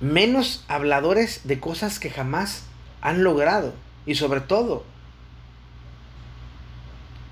Menos 0.00 0.64
habladores 0.68 1.42
de 1.44 1.58
cosas 1.60 1.98
que 1.98 2.10
jamás 2.10 2.64
han 3.00 3.24
logrado. 3.24 3.74
Y 4.06 4.14
sobre 4.14 4.40
todo, 4.40 4.84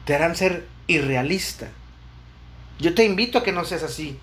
te 0.05 0.15
harán 0.15 0.37
ser 0.37 0.69
irrealista. 0.87 1.69
Yo 2.79 2.95
te 2.95 3.05
invito 3.05 3.39
a 3.39 3.45
que 3.45 3.53
no 3.53 3.65
seas 3.65 3.83
así. 3.83 4.19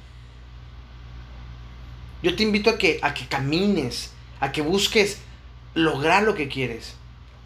Yo 2.22 2.36
te 2.36 2.44
invito 2.44 2.70
a 2.70 2.78
que, 2.78 3.00
a 3.02 3.14
que 3.14 3.28
camines, 3.28 4.12
a 4.40 4.52
que 4.52 4.62
busques 4.62 5.20
lograr 5.74 6.24
lo 6.24 6.36
que 6.36 6.48
quieres, 6.48 6.96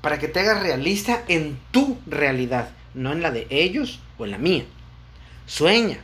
para 0.01 0.19
que 0.19 0.27
te 0.27 0.39
hagas 0.39 0.61
realista 0.61 1.23
en 1.27 1.59
tu 1.71 1.97
realidad, 2.05 2.69
no 2.93 3.11
en 3.11 3.21
la 3.21 3.31
de 3.31 3.47
ellos 3.49 3.99
o 4.17 4.25
en 4.25 4.31
la 4.31 4.37
mía. 4.37 4.65
Sueña, 5.45 5.99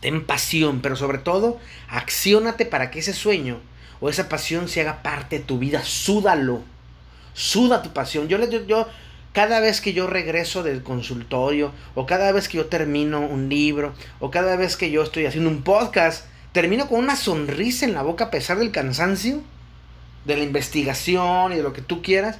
ten 0.00 0.24
pasión, 0.24 0.80
pero 0.80 0.96
sobre 0.96 1.18
todo, 1.18 1.58
acciónate 1.88 2.66
para 2.66 2.90
que 2.90 3.00
ese 3.00 3.12
sueño 3.12 3.60
o 4.00 4.08
esa 4.08 4.28
pasión 4.28 4.68
se 4.68 4.80
haga 4.80 5.02
parte 5.02 5.38
de 5.38 5.44
tu 5.44 5.58
vida, 5.58 5.82
súdalo, 5.82 6.62
suda 7.34 7.82
tu 7.82 7.92
pasión. 7.92 8.28
Yo, 8.28 8.38
yo 8.66 8.88
cada 9.32 9.60
vez 9.60 9.80
que 9.80 9.92
yo 9.92 10.06
regreso 10.06 10.62
del 10.62 10.82
consultorio, 10.82 11.72
o 11.94 12.06
cada 12.06 12.32
vez 12.32 12.48
que 12.48 12.58
yo 12.58 12.66
termino 12.66 13.20
un 13.20 13.48
libro, 13.48 13.94
o 14.20 14.30
cada 14.30 14.56
vez 14.56 14.76
que 14.76 14.90
yo 14.90 15.02
estoy 15.02 15.26
haciendo 15.26 15.50
un 15.50 15.62
podcast, 15.62 16.26
termino 16.52 16.88
con 16.88 16.98
una 16.98 17.16
sonrisa 17.16 17.84
en 17.84 17.94
la 17.94 18.02
boca 18.02 18.24
a 18.24 18.30
pesar 18.30 18.58
del 18.58 18.72
cansancio, 18.72 19.42
de 20.28 20.36
la 20.36 20.44
investigación 20.44 21.52
y 21.52 21.56
de 21.56 21.62
lo 21.62 21.72
que 21.72 21.80
tú 21.80 22.02
quieras, 22.02 22.38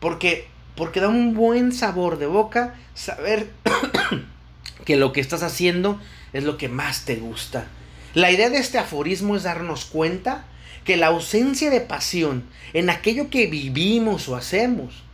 porque, 0.00 0.48
porque 0.74 1.00
da 1.00 1.08
un 1.08 1.34
buen 1.34 1.70
sabor 1.72 2.18
de 2.18 2.26
boca 2.26 2.74
saber 2.94 3.48
que 4.84 4.96
lo 4.96 5.12
que 5.12 5.20
estás 5.20 5.44
haciendo 5.44 6.00
es 6.32 6.42
lo 6.42 6.58
que 6.58 6.68
más 6.68 7.04
te 7.04 7.14
gusta. 7.14 7.68
La 8.12 8.32
idea 8.32 8.50
de 8.50 8.58
este 8.58 8.78
aforismo 8.78 9.36
es 9.36 9.44
darnos 9.44 9.84
cuenta 9.84 10.46
que 10.84 10.96
la 10.96 11.06
ausencia 11.06 11.70
de 11.70 11.80
pasión 11.80 12.44
en 12.72 12.90
aquello 12.90 13.30
que 13.30 13.46
vivimos 13.46 14.28
o 14.28 14.34
hacemos, 14.34 15.04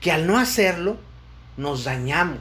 que 0.00 0.12
al 0.12 0.26
no 0.26 0.38
hacerlo 0.38 0.96
nos 1.58 1.84
dañamos, 1.84 2.40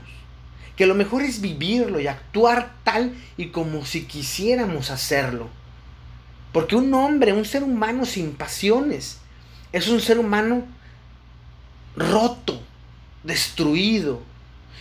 que 0.77 0.85
lo 0.85 0.95
mejor 0.95 1.21
es 1.21 1.41
vivirlo 1.41 1.99
y 1.99 2.07
actuar 2.07 2.75
tal 2.85 3.13
y 3.35 3.47
como 3.47 3.85
si 3.85 4.05
quisiéramos 4.05 4.89
hacerlo. 4.89 5.49
Porque 6.55 6.77
un 6.77 6.93
hombre, 6.93 7.33
un 7.33 7.43
ser 7.43 7.63
humano 7.65 8.05
sin 8.05 8.33
pasiones, 8.33 9.17
es 9.73 9.89
un 9.89 9.99
ser 9.99 10.19
humano 10.19 10.65
roto, 11.97 12.63
destruido. 13.25 14.23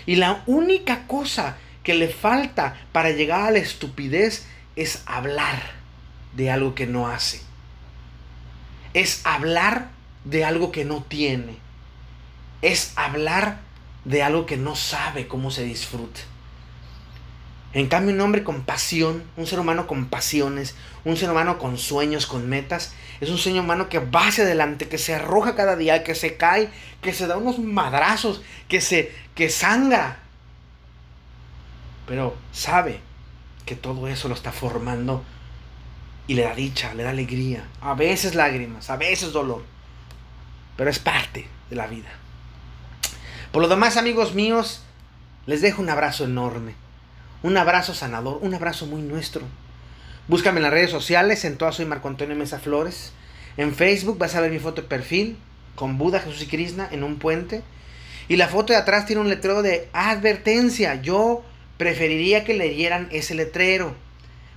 Y 0.07 0.15
la 0.15 0.45
única 0.47 1.09
cosa 1.09 1.57
que 1.83 1.95
le 1.95 2.07
falta 2.07 2.77
para 2.93 3.11
llegar 3.11 3.41
a 3.41 3.51
la 3.51 3.59
estupidez 3.59 4.47
es 4.77 5.03
hablar 5.07 5.73
de 6.37 6.53
algo 6.53 6.77
que 6.77 6.87
no 6.87 7.09
hace. 7.09 7.41
Es 8.93 9.23
hablar 9.27 9.89
de 10.25 10.45
algo 10.45 10.71
que 10.71 10.85
no 10.85 11.03
tiene. 11.03 11.57
Es 12.63 12.93
hablar 12.95 13.63
de 14.05 14.23
algo 14.23 14.47
que 14.47 14.57
no 14.57 14.77
sabe 14.77 15.27
cómo 15.27 15.51
se 15.51 15.65
disfruta. 15.65 16.21
En 17.75 17.89
cambio, 17.89 18.15
un 18.15 18.21
hombre 18.21 18.45
con 18.45 18.63
pasión, 18.63 19.25
un 19.37 19.49
ser 19.49 19.59
humano 19.59 19.89
con 19.89 20.07
pasiones, 20.07 20.77
un 21.05 21.17
ser 21.17 21.29
humano 21.29 21.59
con 21.59 21.77
sueños, 21.77 22.27
con 22.27 22.49
metas, 22.49 22.95
es 23.21 23.29
un 23.31 23.39
ser 23.39 23.59
humano 23.59 23.89
que 23.89 23.99
va 23.99 24.29
hacia 24.29 24.45
adelante, 24.45 24.89
que 24.89 24.97
se 24.97 25.15
arroja 25.15 25.57
cada 25.57 25.75
día, 25.75 26.05
que 26.05 26.15
se 26.15 26.37
cae, 26.37 26.71
que 27.03 27.13
se 27.13 27.27
da 27.27 27.37
unos 27.37 27.59
madrazos, 27.59 28.43
que 28.69 28.81
se 28.81 29.13
que 29.35 29.51
sangra. 29.51 30.19
Pero 32.07 32.37
sabe 32.53 33.01
que 33.67 33.75
todo 33.75 34.07
eso 34.07 34.29
lo 34.29 34.35
está 34.35 34.53
formando 34.53 35.25
y 36.29 36.35
le 36.35 36.43
da 36.43 36.55
dicha, 36.55 36.95
le 36.95 37.03
da 37.03 37.11
alegría, 37.11 37.69
a 37.81 37.95
veces 37.95 38.37
lágrimas, 38.37 38.89
a 38.89 38.97
veces 38.97 39.33
dolor, 39.33 39.65
pero 40.77 40.91
es 40.91 41.01
parte 41.01 41.49
de 41.71 41.77
la 41.77 41.89
vida. 41.89 42.11
Por 43.51 43.63
lo 43.63 43.69
demás, 43.69 43.97
amigos 43.97 44.35
míos, 44.35 44.83
les 45.47 45.61
dejo 45.61 45.83
un 45.83 45.91
abrazo 45.91 46.25
enorme, 46.25 46.75
un 47.44 47.59
abrazo 47.59 47.92
sanador, 47.92 48.38
un 48.40 48.54
abrazo 48.54 48.87
muy 48.87 49.02
nuestro. 49.02 49.42
Búscame 50.28 50.61
en 50.61 50.62
las 50.62 50.72
redes 50.72 50.90
sociales, 50.90 51.44
en 51.44 51.59
todas 51.59 51.74
soy 51.74 51.85
Marco 51.85 52.09
Antonio 52.09 52.35
Mesa 52.35 52.59
Flores. 52.59 53.12
En 53.59 53.74
Facebook 53.74 54.16
vas 54.16 54.35
a 54.35 54.40
ver 54.40 54.50
mi 54.50 54.59
foto 54.59 54.80
de 54.80 54.88
perfil 54.88 55.37
con 55.74 55.98
Buda, 55.98 56.20
Jesús 56.20 56.40
y 56.40 56.46
Krishna 56.46 56.88
en 56.90 57.04
un 57.04 57.18
puente. 57.18 57.61
Y 58.28 58.37
la 58.37 58.48
foto 58.48 58.72
de 58.72 58.78
atrás 58.78 59.04
tiene 59.04 59.20
un 59.20 59.28
letrero 59.28 59.61
de 59.61 59.90
advertencia. 59.92 60.94
Yo 61.02 61.44
preferiría 61.76 62.44
que 62.44 62.54
leyeran 62.54 63.09
ese 63.12 63.35
letrero. 63.35 63.94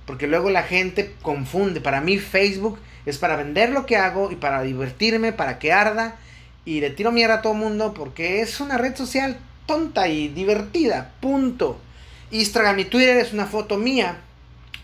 Porque 0.06 0.26
luego 0.26 0.48
la 0.48 0.62
gente 0.62 1.14
confunde. 1.20 1.82
Para 1.82 2.00
mí 2.00 2.16
Facebook 2.16 2.78
es 3.04 3.18
para 3.18 3.36
vender 3.36 3.68
lo 3.68 3.84
que 3.84 3.98
hago 3.98 4.32
y 4.32 4.36
para 4.36 4.62
divertirme, 4.62 5.34
para 5.34 5.58
que 5.58 5.74
arda. 5.74 6.16
Y 6.64 6.80
le 6.80 6.88
tiro 6.88 7.12
mierda 7.12 7.34
a 7.34 7.42
todo 7.42 7.52
mundo 7.52 7.92
porque 7.92 8.40
es 8.40 8.60
una 8.60 8.78
red 8.78 8.96
social 8.96 9.36
tonta 9.66 10.08
y 10.08 10.28
divertida. 10.28 11.12
Punto. 11.20 11.82
Instagram 12.30 12.78
y 12.78 12.84
Twitter 12.84 13.16
es 13.16 13.32
una 13.32 13.46
foto 13.46 13.76
mía 13.76 14.20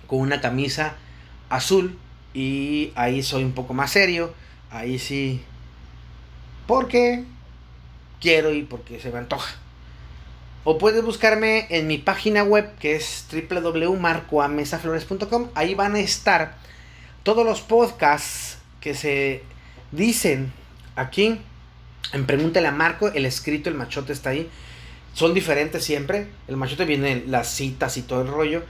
con 0.07 0.21
una 0.21 0.41
camisa 0.41 0.95
azul. 1.49 1.99
Y 2.33 2.93
ahí 2.97 3.23
soy 3.23 3.45
un 3.45 3.53
poco 3.53 3.75
más 3.75 3.93
serio. 3.93 4.35
Ahí 4.71 4.99
sí. 4.99 5.43
Porque 6.67 7.25
quiero 8.21 8.53
y 8.53 8.63
porque 8.63 8.99
se 9.01 9.11
me 9.11 9.19
antoja. 9.19 9.55
O 10.65 10.79
puedes 10.79 11.05
buscarme 11.05 11.67
en 11.69 11.87
mi 11.87 11.99
página 11.99 12.43
web 12.43 12.75
que 12.79 12.97
es 12.97 13.27
www.marcoamesaflores.com. 13.31 15.51
Ahí 15.55 15.75
van 15.75 15.95
a 15.95 16.01
estar 16.01 16.57
todos 17.23 17.45
los 17.45 17.61
podcasts 17.61 18.57
que 18.81 18.95
se 18.95 19.43
dicen 19.93 20.55
aquí. 20.97 21.39
En 22.13 22.27
Pregúntale 22.27 22.67
a 22.67 22.73
Marco, 22.73 23.09
el 23.09 23.27
escrito, 23.27 23.69
el 23.69 23.75
machote 23.75 24.15
está 24.15 24.31
ahí. 24.31 24.49
Son 25.15 25.33
diferentes 25.33 25.85
siempre. 25.85 26.29
El 26.49 26.57
machote 26.57 26.85
viene 26.85 27.25
las 27.27 27.49
citas 27.49 27.97
y 27.97 28.03
todo 28.03 28.23
el 28.23 28.29
rollo. 28.29 28.63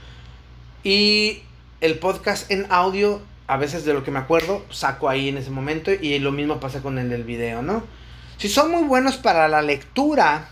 Y 0.83 1.41
el 1.81 1.99
podcast 1.99 2.49
en 2.51 2.67
audio, 2.69 3.21
a 3.47 3.57
veces 3.57 3.83
de 3.83 3.93
lo 3.93 4.03
que 4.03 4.11
me 4.11 4.19
acuerdo, 4.19 4.63
saco 4.69 5.09
ahí 5.09 5.29
en 5.29 5.37
ese 5.37 5.49
momento. 5.49 5.91
Y 5.91 6.19
lo 6.19 6.31
mismo 6.31 6.59
pasa 6.59 6.81
con 6.81 6.99
el 6.99 7.09
del 7.09 7.23
video, 7.23 7.61
¿no? 7.61 7.83
Si 8.37 8.47
son 8.47 8.71
muy 8.71 8.83
buenos 8.83 9.17
para 9.17 9.47
la 9.47 9.61
lectura, 9.61 10.49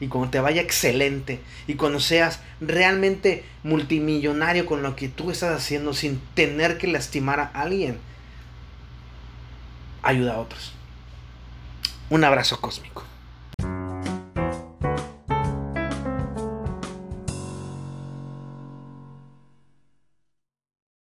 Y 0.00 0.08
cuando 0.08 0.30
te 0.30 0.40
vaya 0.40 0.60
excelente. 0.60 1.40
Y 1.68 1.74
cuando 1.74 2.00
seas 2.00 2.40
realmente 2.60 3.44
multimillonario 3.62 4.66
con 4.66 4.82
lo 4.82 4.96
que 4.96 5.08
tú 5.08 5.30
estás 5.30 5.56
haciendo 5.56 5.94
sin 5.94 6.20
tener 6.34 6.78
que 6.78 6.88
lastimar 6.88 7.38
a 7.38 7.50
alguien. 7.54 7.98
Ayuda 10.04 10.34
a 10.34 10.38
otros. 10.38 10.72
Un 12.10 12.22
abrazo 12.24 12.60
cósmico. 12.60 13.02